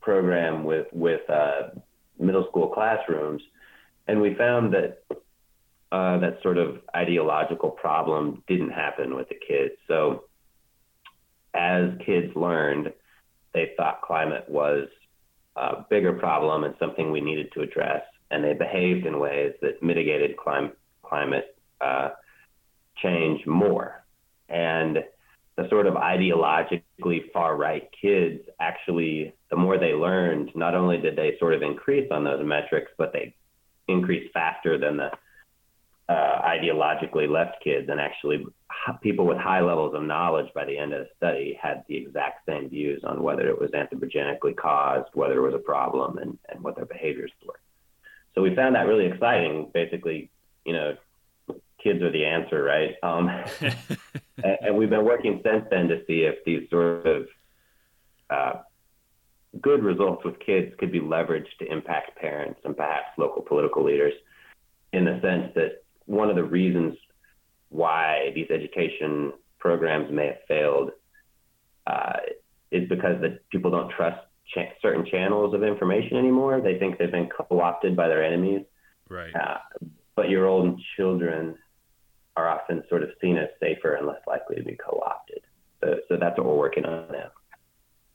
[0.00, 1.70] program with with uh,
[2.18, 3.42] middle school classrooms,
[4.08, 5.04] and we found that
[5.94, 9.74] uh, that sort of ideological problem didn't happen with the kids.
[9.86, 10.24] So
[11.54, 12.92] as kids learned,
[13.52, 14.88] they thought climate was
[15.54, 18.02] a bigger problem and something we needed to address,
[18.32, 20.72] and they behaved in ways that mitigated clim-
[21.04, 22.08] climate uh,
[22.96, 24.04] change more.
[24.48, 24.98] And
[25.56, 31.14] the sort of ideologically far right kids actually, the more they learned, not only did
[31.14, 33.36] they sort of increase on those metrics, but they
[33.86, 35.12] increased faster than the
[36.08, 38.44] uh, ideologically left kids, and actually
[39.00, 42.44] people with high levels of knowledge by the end of the study had the exact
[42.46, 46.62] same views on whether it was anthropogenically caused, whether it was a problem, and, and
[46.62, 47.58] what their behaviors were.
[48.34, 49.70] So we found that really exciting.
[49.72, 50.30] Basically,
[50.66, 50.96] you know,
[51.82, 52.96] kids are the answer, right?
[53.02, 53.28] Um,
[54.42, 57.28] and, and, we've been working since then to see if these sort of
[58.28, 58.52] uh,
[59.60, 64.14] good results with kids could be leveraged to impact parents and perhaps local political leaders
[64.92, 66.96] in the sense that one of the reasons
[67.68, 70.90] why these education programs may have failed
[71.86, 72.16] uh,
[72.70, 74.20] is because the people don't trust
[74.54, 76.60] cha- certain channels of information anymore.
[76.60, 78.64] They think they've been co-opted by their enemies.
[79.08, 79.34] Right.
[79.34, 79.58] Uh,
[80.16, 81.56] but your own children
[82.36, 85.40] are often sort of seen as safer and less likely to be co-opted.
[85.82, 87.30] So, so that's what we're working on now.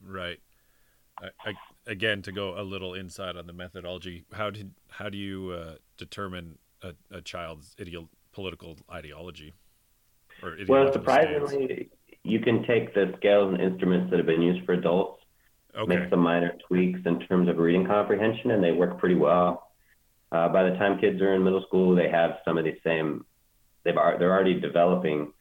[0.04, 0.40] Right.
[1.22, 1.54] I, I,
[1.88, 5.76] again, to go a little inside on the methodology, how did how do you uh,
[5.98, 9.54] determine a, a child's ideal political ideology?
[10.42, 11.90] Or well, surprisingly,
[12.24, 15.22] you can take the scales and instruments that have been used for adults,
[15.78, 15.98] okay.
[15.98, 19.70] make some minor tweaks in terms of reading comprehension, and they work pretty well.
[20.32, 23.26] Uh, by the time kids are in middle school, they have some of these same.
[23.84, 25.34] They've they're already developing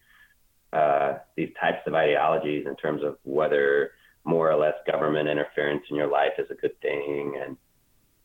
[0.72, 3.92] uh, these types of ideologies in terms of whether
[4.24, 7.40] more or less government interference in your life is a good thing.
[7.42, 7.56] And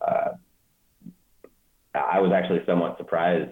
[0.02, 0.32] uh,
[1.94, 3.52] I was actually somewhat surprised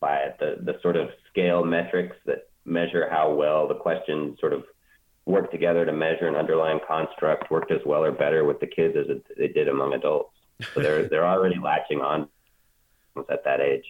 [0.00, 4.52] by it, the the sort of scale metrics that measure how well the questions sort
[4.52, 4.64] of
[5.24, 8.96] work together to measure an underlying construct worked as well or better with the kids
[8.96, 10.34] as it, they did among adults.
[10.74, 12.28] So they're they're already latching on
[13.30, 13.84] at that age.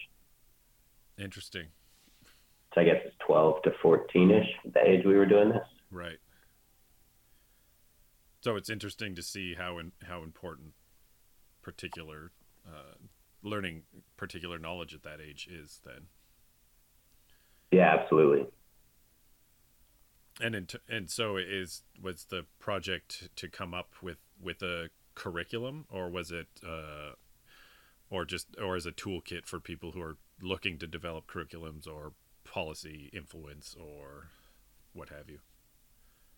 [1.17, 1.67] Interesting.
[2.73, 5.67] So I guess it's 12 to 14 ish, the age we were doing this.
[5.91, 6.17] Right.
[8.41, 10.73] So it's interesting to see how in, how important
[11.61, 12.31] particular
[12.67, 12.95] uh,
[13.43, 13.83] learning
[14.17, 16.07] particular knowledge at that age is then.
[17.71, 18.47] Yeah, absolutely.
[20.41, 24.89] And in t- and so is was the project to come up with with a
[25.15, 27.11] curriculum or was it uh,
[28.09, 32.13] or just or as a toolkit for people who are looking to develop curriculums or
[32.43, 34.29] policy influence or
[34.93, 35.39] what have you?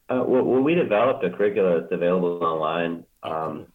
[0.10, 3.68] Uh, well, when we developed a curricula that's available online um,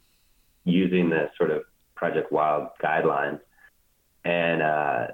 [0.65, 1.63] using the sort of
[2.01, 3.41] Project Wild guidelines,
[4.25, 5.07] and uh,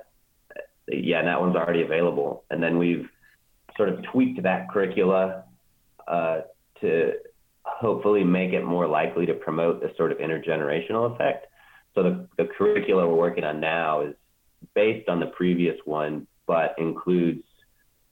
[0.87, 2.45] yeah, that one's already available.
[2.49, 3.09] And then we've
[3.77, 5.43] sort of tweaked that curricula
[6.07, 6.43] uh,
[6.81, 7.15] to
[7.63, 11.49] hopefully make it more likely to promote the sort of intergenerational effect.
[11.97, 14.15] So the, the curricula we're working on now is
[14.77, 17.43] based on the previous one, but includes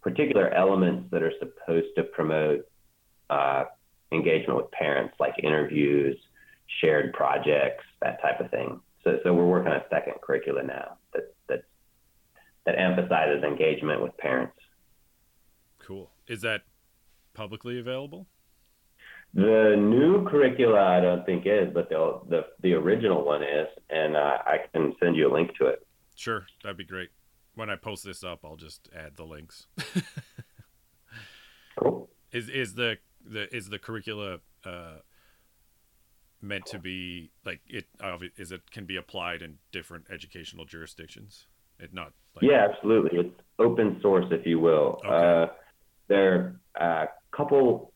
[0.02, 2.66] particular elements that are supposed to promote
[3.30, 3.64] uh,
[4.10, 6.16] engagement with parents, like interviews,
[6.80, 8.80] shared projects, that type of thing.
[9.02, 11.64] So, so we're working on a second curricula now that that
[12.66, 14.56] that emphasizes engagement with parents.
[15.78, 16.10] Cool.
[16.26, 16.62] Is that
[17.34, 18.26] publicly available?
[19.34, 24.16] The new curricula, I don't think is, but the the, the original one is, and
[24.16, 25.86] uh, I can send you a link to it.
[26.14, 27.10] Sure, that'd be great.
[27.54, 29.66] When I post this up, I'll just add the links.
[31.78, 32.08] cool.
[32.32, 34.96] Is is the the is the curricula uh,
[36.44, 37.86] meant to be like it?
[38.36, 41.46] Is it can be applied in different educational jurisdictions?
[41.78, 42.12] It not.
[42.36, 42.44] Like...
[42.50, 43.18] Yeah, absolutely.
[43.18, 45.00] It's open source, if you will.
[45.04, 45.08] Okay.
[45.08, 45.46] Uh,
[46.08, 47.92] there are a couple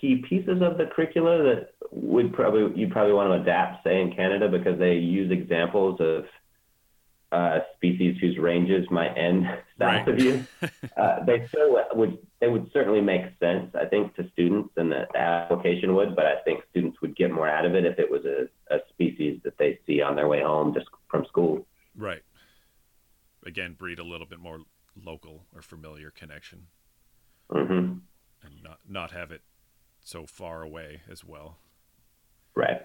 [0.00, 4.12] key pieces of the curricula that would probably you probably want to adapt, say in
[4.12, 6.24] Canada, because they use examples of
[7.32, 9.46] uh, species whose ranges might end
[9.78, 10.08] south right.
[10.08, 10.46] of you.
[10.96, 15.04] Uh, they still would they would certainly make sense, I think, to students, and the
[15.14, 16.16] application would.
[16.16, 18.78] But I think students would get more out of it if it was a, a
[18.88, 21.66] species that they see on their way home just from school.
[21.94, 22.22] Right.
[23.44, 24.60] Again, breed a little bit more
[25.04, 26.68] local or familiar connection,
[27.50, 27.98] mm-hmm.
[28.42, 29.42] and not not have it
[30.00, 31.58] so far away as well.
[32.54, 32.80] Right.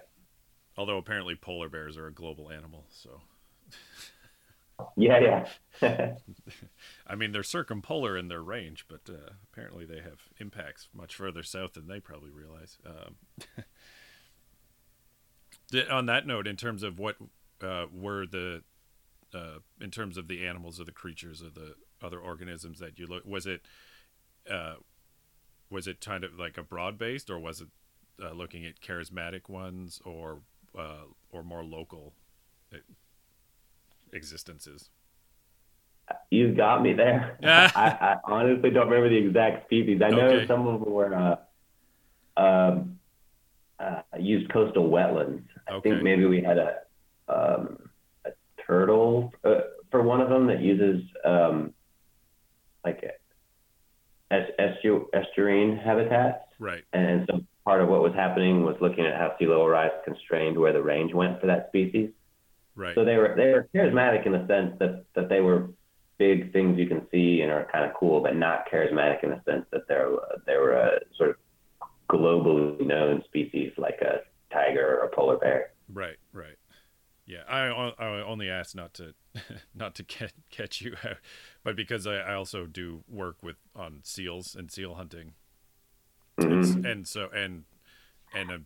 [0.76, 3.22] Although apparently polar bears are a global animal, so.
[4.98, 5.46] Yeah,
[5.82, 6.16] yeah.
[7.08, 11.44] I mean, they're circumpolar in their range, but uh, apparently they have impacts much further
[11.44, 12.78] south than they probably realize.
[12.86, 13.16] Um,
[15.92, 17.16] on that note, in terms of what
[17.62, 18.64] uh, were the,
[19.34, 23.08] uh, in terms of the animals or the creatures or the other organisms that you
[23.08, 23.62] look, was it,
[24.50, 24.76] uh,
[25.70, 27.68] was it kind of like a broad based, or was it
[28.22, 30.42] uh, looking at charismatic ones, or
[30.78, 32.14] uh, or more local?
[34.14, 34.90] Existences.
[36.30, 37.38] You've got me there.
[37.44, 40.02] I, I, honestly don't remember the exact species.
[40.04, 40.48] I know okay.
[40.48, 41.16] some of them were
[42.38, 43.00] uh, um,
[43.80, 45.44] uh, used coastal wetlands.
[45.70, 45.92] I okay.
[45.92, 46.78] think maybe we had a,
[47.30, 47.90] um,
[48.26, 48.32] a
[48.66, 51.74] turtle uh, for one of them that uses um,
[52.84, 53.04] like
[54.32, 56.44] estu- estuarine habitats.
[56.60, 56.84] Right.
[56.94, 60.58] And so part of what was happening was looking at how sea level rise constrained
[60.58, 62.10] where the range went for that species.
[62.76, 62.96] Right.
[62.96, 65.70] So they were they were charismatic in the sense that that they were
[66.18, 69.42] big things you can see and are kind of cool, but not charismatic in the
[69.46, 70.10] sense that they're
[70.46, 71.36] they were a sort of
[72.10, 74.22] globally known species like a
[74.54, 75.72] tiger or a polar bear.
[75.92, 76.18] Right.
[76.34, 76.58] Right.
[77.32, 77.68] Yeah, I,
[77.98, 79.14] I only asked not to
[79.76, 81.18] not to get, catch you, out,
[81.64, 85.34] but because I, I also do work with on seals and seal hunting,
[86.38, 86.86] mm-hmm.
[86.86, 87.64] and, so and
[88.34, 88.66] and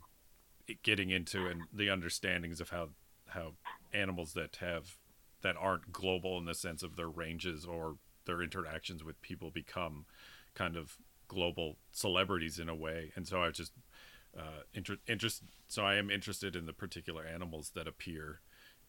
[0.81, 2.89] getting into and the understandings of how
[3.27, 3.53] how
[3.95, 4.97] animals that have
[5.41, 10.05] that aren't global in the sense of their ranges or their interactions with people become
[10.55, 13.11] kind of global celebrities in a way.
[13.15, 13.73] And so I just
[14.37, 15.43] uh, inter- interest.
[15.67, 18.41] So I am interested in the particular animals that appear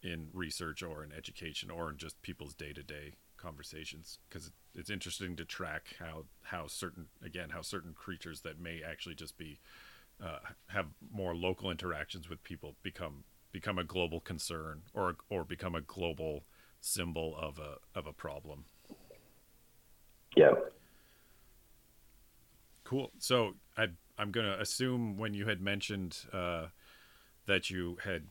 [0.02, 4.90] in research or in education or in just people's day to day conversations because it's
[4.90, 9.58] interesting to track how how certain again how certain creatures that may actually just be
[10.24, 10.38] uh,
[10.68, 13.24] have more local interactions with people become
[13.56, 16.44] become a global concern or or become a global
[16.82, 18.66] symbol of a of a problem.
[20.36, 20.52] Yeah.
[22.84, 23.10] Cool.
[23.18, 23.86] So I
[24.18, 26.66] I'm gonna assume when you had mentioned uh,
[27.46, 28.24] that you had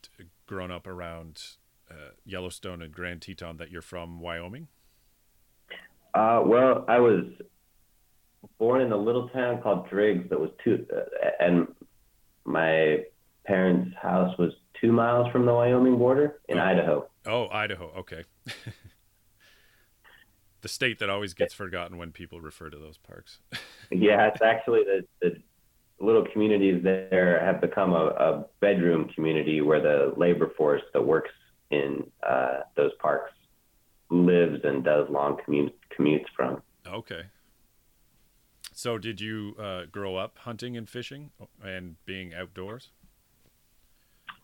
[0.45, 1.41] grown up around
[1.89, 4.67] uh, Yellowstone and Grand Teton that you're from Wyoming.
[6.13, 7.23] Uh, well, I was
[8.59, 11.67] born in a little town called Driggs that was two, uh, and
[12.43, 13.05] my
[13.47, 16.63] parents' house was two miles from the Wyoming border in oh.
[16.63, 17.07] Idaho.
[17.25, 17.91] Oh, Idaho.
[17.99, 18.23] Okay.
[20.61, 23.39] the state that always gets forgotten when people refer to those parks.
[23.91, 25.37] yeah, it's actually the, the
[25.99, 31.31] little communities there have become a, a, bedroom community where the labor force that works
[31.71, 33.31] in uh, those parks
[34.09, 36.61] lives and does long commute, commutes from.
[36.87, 37.23] Okay.
[38.73, 41.31] So, did you uh, grow up hunting and fishing
[41.63, 42.89] and being outdoors?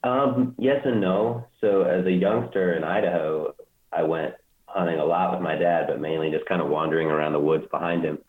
[0.03, 1.47] Um, yes and no.
[1.59, 3.53] So, as a youngster in Idaho,
[3.91, 4.33] I went
[4.65, 7.65] hunting a lot with my dad, but mainly just kind of wandering around the woods
[7.69, 8.19] behind him.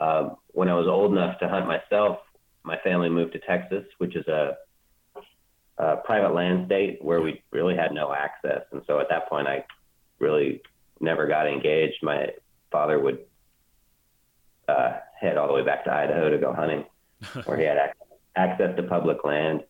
[0.00, 2.18] Um, when I was old enough to hunt myself,
[2.62, 4.56] my family moved to Texas, which is a,
[5.78, 8.62] a private land state where we really had no access.
[8.72, 9.64] And so at that point, I
[10.18, 10.62] really
[11.00, 12.02] never got engaged.
[12.02, 12.28] My
[12.70, 13.20] father would
[14.68, 16.84] uh, head all the way back to Idaho to go hunting,
[17.44, 19.62] where he had ac- access to public land.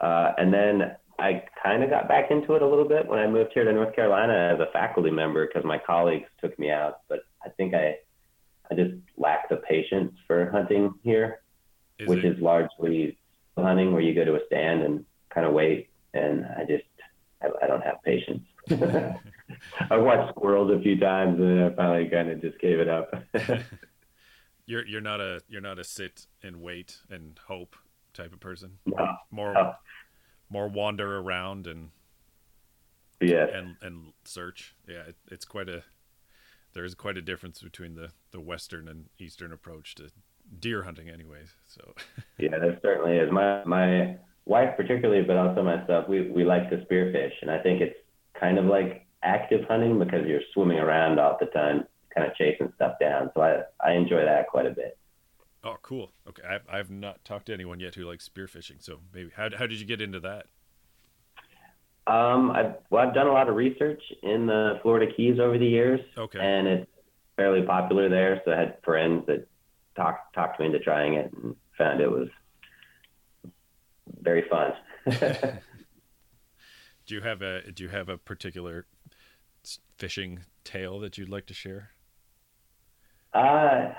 [0.00, 3.26] Uh, and then I kind of got back into it a little bit when I
[3.26, 7.00] moved here to North Carolina as a faculty member because my colleagues took me out.
[7.08, 7.96] But I think I,
[8.70, 11.40] I just lack the patience for hunting here,
[11.98, 12.36] is which it?
[12.36, 13.18] is largely
[13.58, 15.90] hunting where you go to a stand and kind of wait.
[16.14, 16.84] And I just,
[17.42, 18.42] I, I don't have patience.
[19.90, 22.88] I watched squirrels a few times and then I finally kind of just gave it
[22.88, 23.12] up.
[24.66, 27.76] you're you're not a you're not a sit and wait and hope
[28.14, 28.78] type of person.
[28.86, 29.74] No, more no.
[30.48, 31.90] more wander around and
[33.20, 34.74] yeah and and search.
[34.88, 35.84] Yeah, it, it's quite a
[36.72, 40.10] there is quite a difference between the the western and eastern approach to
[40.58, 41.94] deer hunting anyways so
[42.38, 46.78] yeah there certainly is my my wife particularly but also myself we we like to
[46.78, 47.94] spearfish and i think it's
[48.34, 51.84] kind of like active hunting because you're swimming around all the time,
[52.14, 53.30] kind of chasing stuff down.
[53.34, 54.98] So I, I enjoy that quite a bit.
[55.62, 56.12] Oh, cool.
[56.28, 56.42] Okay.
[56.42, 58.82] I've, I've not talked to anyone yet who likes spearfishing.
[58.82, 60.46] So maybe, how, how did you get into that?
[62.06, 65.66] Um, I've, well, I've done a lot of research in the Florida Keys over the
[65.66, 66.00] years.
[66.16, 66.38] Okay.
[66.40, 66.90] And it's
[67.36, 68.40] fairly popular there.
[68.44, 69.46] So I had friends that
[69.96, 72.28] talked, talked me into trying it and found it was
[74.22, 74.72] very fun.
[77.06, 78.86] do you have a, do you have a particular
[79.98, 81.90] fishing tale that you'd like to share?
[83.34, 83.90] Uh,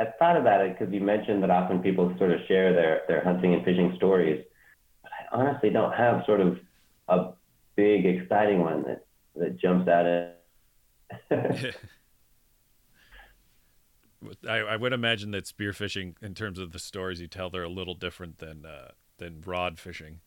[0.00, 3.22] I thought about it because you mentioned that often people sort of share their, their
[3.22, 4.42] hunting and fishing stories.
[5.02, 6.58] But I honestly don't have sort of
[7.08, 7.32] a
[7.76, 9.04] big, exciting one that,
[9.36, 10.42] that jumps out at.
[14.48, 17.68] I, I would imagine that spearfishing, in terms of the stories you tell, they're a
[17.68, 20.20] little different than uh, than rod fishing,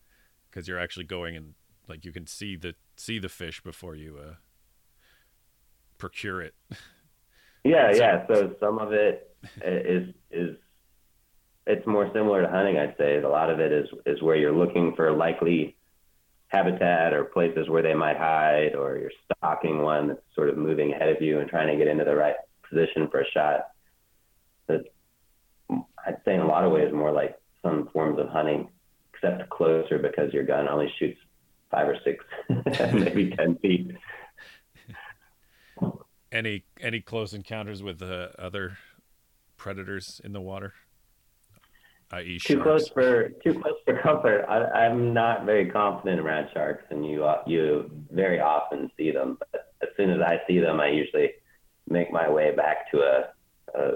[0.50, 1.54] because you're actually going and
[1.88, 4.34] like you can see the see the fish before you uh,
[5.98, 6.54] procure it.
[7.64, 8.26] Yeah, so, yeah.
[8.26, 9.34] So some of it
[9.64, 10.56] is is
[11.66, 12.78] it's more similar to hunting.
[12.78, 15.76] I'd say a lot of it is is where you're looking for likely
[16.48, 20.92] habitat or places where they might hide, or you're stalking one that's sort of moving
[20.92, 22.36] ahead of you and trying to get into the right
[22.68, 23.68] position for a shot.
[24.66, 24.84] But
[26.06, 28.68] I'd say in a lot of ways more like some forms of hunting,
[29.14, 31.18] except closer because your gun only shoots
[31.70, 32.24] five or six,
[32.92, 33.90] maybe ten feet.
[36.34, 38.76] Any any close encounters with uh, other
[39.56, 40.74] predators in the water?
[42.10, 44.44] I.e., too close for too close for comfort.
[44.48, 49.38] I, am not very confident around sharks, and you uh, you very often see them.
[49.52, 51.30] But as soon as I see them, I usually
[51.88, 53.90] make my way back to a, a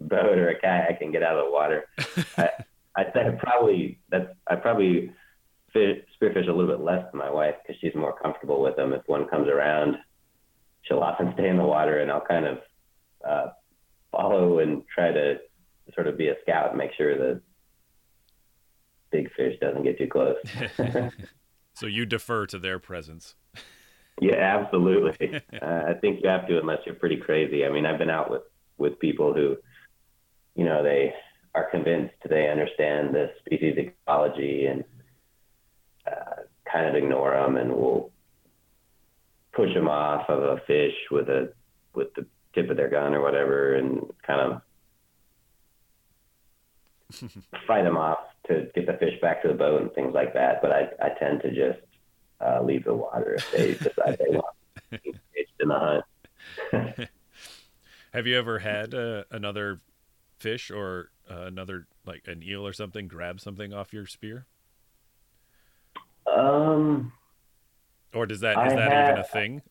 [0.00, 1.86] boat or a kayak and get out of the water.
[2.38, 2.50] I,
[2.96, 5.12] I I probably that's I probably
[5.72, 8.92] fish, spearfish a little bit less than my wife because she's more comfortable with them.
[8.92, 9.96] If one comes around,
[10.82, 12.58] she'll often stay in the water, and I'll kind of
[13.26, 13.46] uh,
[14.12, 15.38] follow and try to
[15.94, 17.40] sort of be a scout and make sure that
[19.10, 20.36] big fish doesn't get too close.
[21.74, 23.34] so you defer to their presence.
[24.20, 25.36] Yeah, absolutely.
[25.62, 27.64] uh, I think you have to unless you're pretty crazy.
[27.64, 28.42] I mean, I've been out with
[28.78, 29.56] with people who,
[30.54, 31.12] you know, they
[31.54, 34.84] are convinced they understand the species ecology and
[36.06, 38.12] uh, kind of ignore them and will
[39.52, 41.52] push them off of a fish with a
[41.94, 44.62] with the tip of their gun or whatever and kind of
[47.66, 50.62] fight them off to get the fish back to the boat and things like that.
[50.62, 51.84] But I, I tend to just
[52.40, 54.56] uh, leave the water if they decide they want
[54.92, 56.04] to be engaged in the hunt.
[58.12, 59.80] Have you ever had uh, another
[60.38, 64.46] fish or uh, another like an eel or something grab something off your spear?
[66.26, 67.12] Um,
[68.14, 69.62] or does that is I that had, even a thing?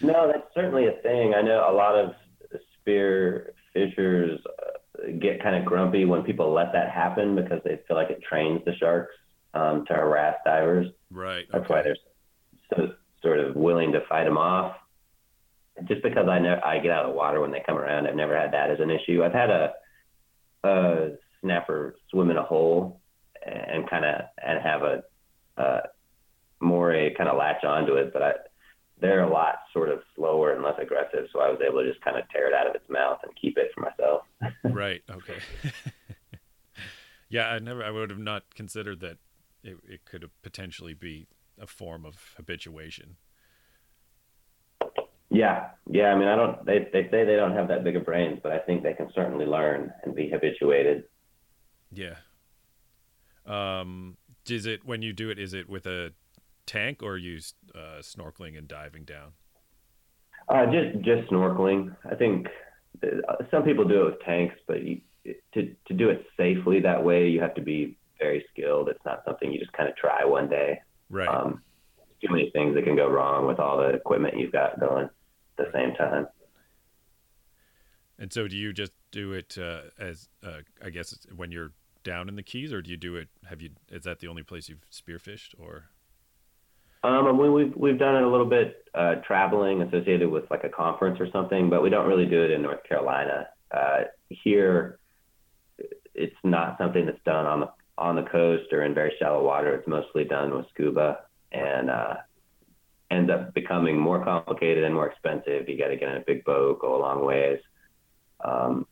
[0.00, 1.34] no, that's certainly a thing.
[1.34, 2.14] I know a lot of
[2.80, 7.96] spear fishers uh, get kind of grumpy when people let that happen because they feel
[7.96, 9.14] like it trains the sharks
[9.54, 10.88] um, to harass divers.
[11.10, 11.46] Right.
[11.52, 11.74] That's okay.
[11.74, 11.96] why they're
[12.74, 14.76] so sort of willing to fight them off.
[15.88, 18.14] Just because I know I get out of the water when they come around, I've
[18.14, 19.24] never had that as an issue.
[19.24, 19.72] I've had a,
[20.64, 21.10] a
[21.40, 23.00] snapper swim in a hole
[23.44, 25.02] and kind of and have a,
[25.56, 25.80] a
[26.62, 28.32] moray kind of latch onto it, but I,
[29.00, 32.02] they're a lot sort of slower and less aggressive, so I was able to just
[32.04, 34.22] kind of tear it out of its mouth and keep it for myself.
[34.64, 35.02] right.
[35.10, 35.38] Okay.
[37.28, 37.82] yeah, I never.
[37.82, 39.18] I would have not considered that
[39.64, 41.26] it, it could potentially be
[41.60, 43.16] a form of habituation.
[45.30, 46.12] Yeah, yeah.
[46.12, 46.64] I mean, I don't.
[46.64, 49.10] They they say they don't have that big of brains, but I think they can
[49.14, 51.04] certainly learn and be habituated.
[51.90, 52.16] Yeah.
[53.46, 54.16] Um.
[54.48, 55.38] Is it when you do it?
[55.38, 56.12] Is it with a
[56.66, 59.32] tank or use uh, snorkeling and diving down?
[60.48, 61.94] Uh, just just snorkeling.
[62.10, 62.48] I think
[63.02, 65.00] uh, some people do it with tanks, but you,
[65.54, 68.88] to to do it safely that way, you have to be very skilled.
[68.88, 70.80] It's not something you just kind of try one day.
[71.10, 71.28] Right.
[71.28, 71.62] Um,
[72.20, 75.10] too many things that can go wrong with all the equipment you've got going at
[75.56, 76.26] the same time.
[78.18, 81.72] And so, do you just do it uh, as uh, I guess when you're
[82.04, 83.28] down in the Keys, or do you do it?
[83.48, 83.70] Have you?
[83.90, 85.86] Is that the only place you've spearfished, or?
[87.04, 90.68] Um, we, we've we've done it a little bit uh, traveling associated with like a
[90.68, 93.48] conference or something, but we don't really do it in North Carolina.
[93.70, 94.98] Uh, here,
[96.14, 99.74] it's not something that's done on the on the coast or in very shallow water.
[99.74, 102.14] It's mostly done with scuba and uh,
[103.10, 105.68] ends up becoming more complicated and more expensive.
[105.68, 107.58] You got to get in a big boat, go a long ways,
[108.44, 108.86] um,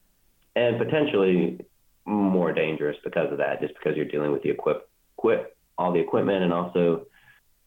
[0.56, 1.64] and potentially
[2.04, 3.61] more dangerous because of that.
[3.61, 7.06] Just because you're dealing with the equip, equip all the equipment, and also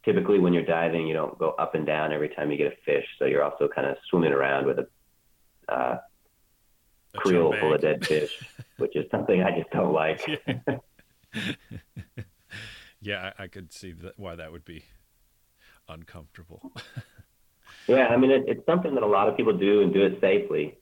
[0.03, 2.75] typically when you're diving, you don't go up and down every time you get a
[2.85, 3.05] fish.
[3.19, 4.87] So you're also kind of swimming around with a,
[5.69, 5.97] uh,
[7.13, 8.31] a creel full of dead fish,
[8.77, 10.21] which is something I just don't like.
[13.01, 14.83] yeah, I, I, could see that, why that would be
[15.87, 16.71] uncomfortable.
[17.87, 20.19] yeah, I mean, it, it's something that a lot of people do and do it
[20.19, 20.77] safely.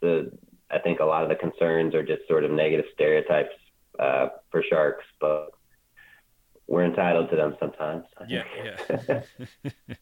[0.00, 0.30] So
[0.70, 3.54] I think a lot of the concerns are just sort of negative stereotypes
[3.98, 5.50] uh, for sharks, but
[6.66, 8.04] we're entitled to them sometimes.
[8.28, 9.22] Yeah, yeah.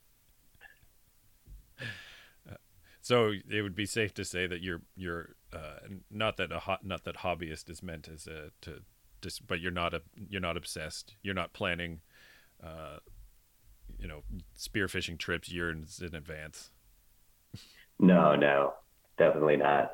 [3.01, 6.85] so it would be safe to say that you're you're uh, not that a hot
[6.85, 8.83] not that hobbyist is meant as a to
[9.21, 11.15] just but you're not a you're not obsessed.
[11.23, 12.01] You're not planning,
[12.63, 12.99] uh,
[13.99, 14.23] you know,
[14.57, 16.71] spearfishing trips years in advance.
[17.99, 18.75] No, no,
[19.19, 19.93] definitely not.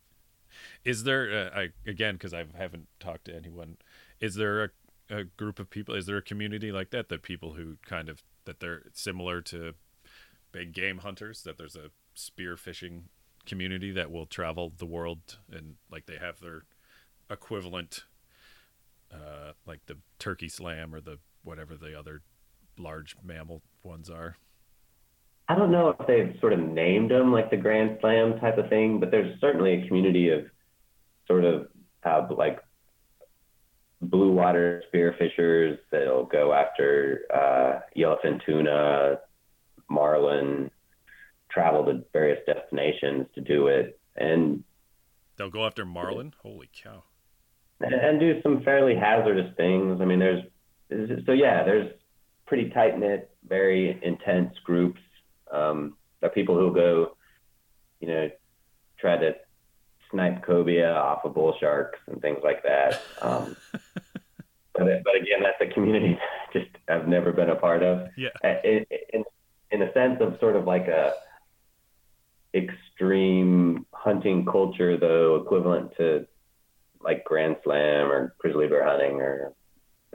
[0.84, 3.76] is there uh, I again because I haven't talked to anyone.
[4.20, 4.68] Is there a,
[5.10, 5.94] a group of people?
[5.94, 9.74] Is there a community like that that people who kind of that they're similar to
[10.52, 11.42] big game hunters?
[11.42, 13.04] That there's a spear fishing
[13.46, 16.64] community that will travel the world and like they have their
[17.30, 18.04] equivalent
[19.12, 22.22] uh, like the turkey slam or the whatever the other
[22.78, 24.36] large mammal ones are.
[25.48, 28.68] I don't know if they've sort of named them like the Grand Slam type of
[28.68, 30.44] thing, but there's certainly a community of
[31.26, 31.68] sort of
[32.04, 32.60] uh, like
[34.00, 39.18] blue water spearfishers that'll go after uh, yellowfin tuna,
[39.88, 40.70] marlin,
[41.50, 44.62] travel to various destinations to do it, and
[45.36, 46.32] they'll go after marlin.
[46.42, 47.02] Holy cow!
[47.80, 50.00] and do some fairly hazardous things.
[50.00, 50.44] I mean, there's
[51.26, 51.92] so yeah, there's
[52.46, 55.00] pretty tight knit, very intense groups
[55.52, 57.16] um, of people who go,
[58.00, 58.30] you know,
[58.98, 59.36] try to
[60.10, 63.00] snipe cobia off of bull sharks and things like that.
[63.20, 63.56] Um,
[64.78, 68.08] but but again, that's a community I just I've never been a part of.
[68.16, 68.30] Yeah.
[68.64, 69.24] In, in
[69.70, 71.12] in a sense of sort of like a
[72.54, 76.26] extreme hunting culture, though, equivalent to
[77.00, 79.52] like Grand Slam or grizzly bear hunting or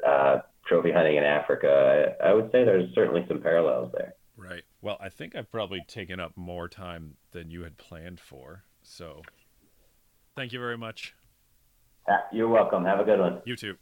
[0.06, 4.16] uh, trophy hunting in Africa, I, I, would say there's certainly some parallels there.
[4.36, 4.64] Right.
[4.82, 8.64] Well, I think I've probably taken up more time than you had planned for.
[8.82, 9.22] So
[10.36, 11.14] thank you very much.
[12.34, 12.84] You're welcome.
[12.84, 13.42] Have a good one.
[13.46, 13.76] You too.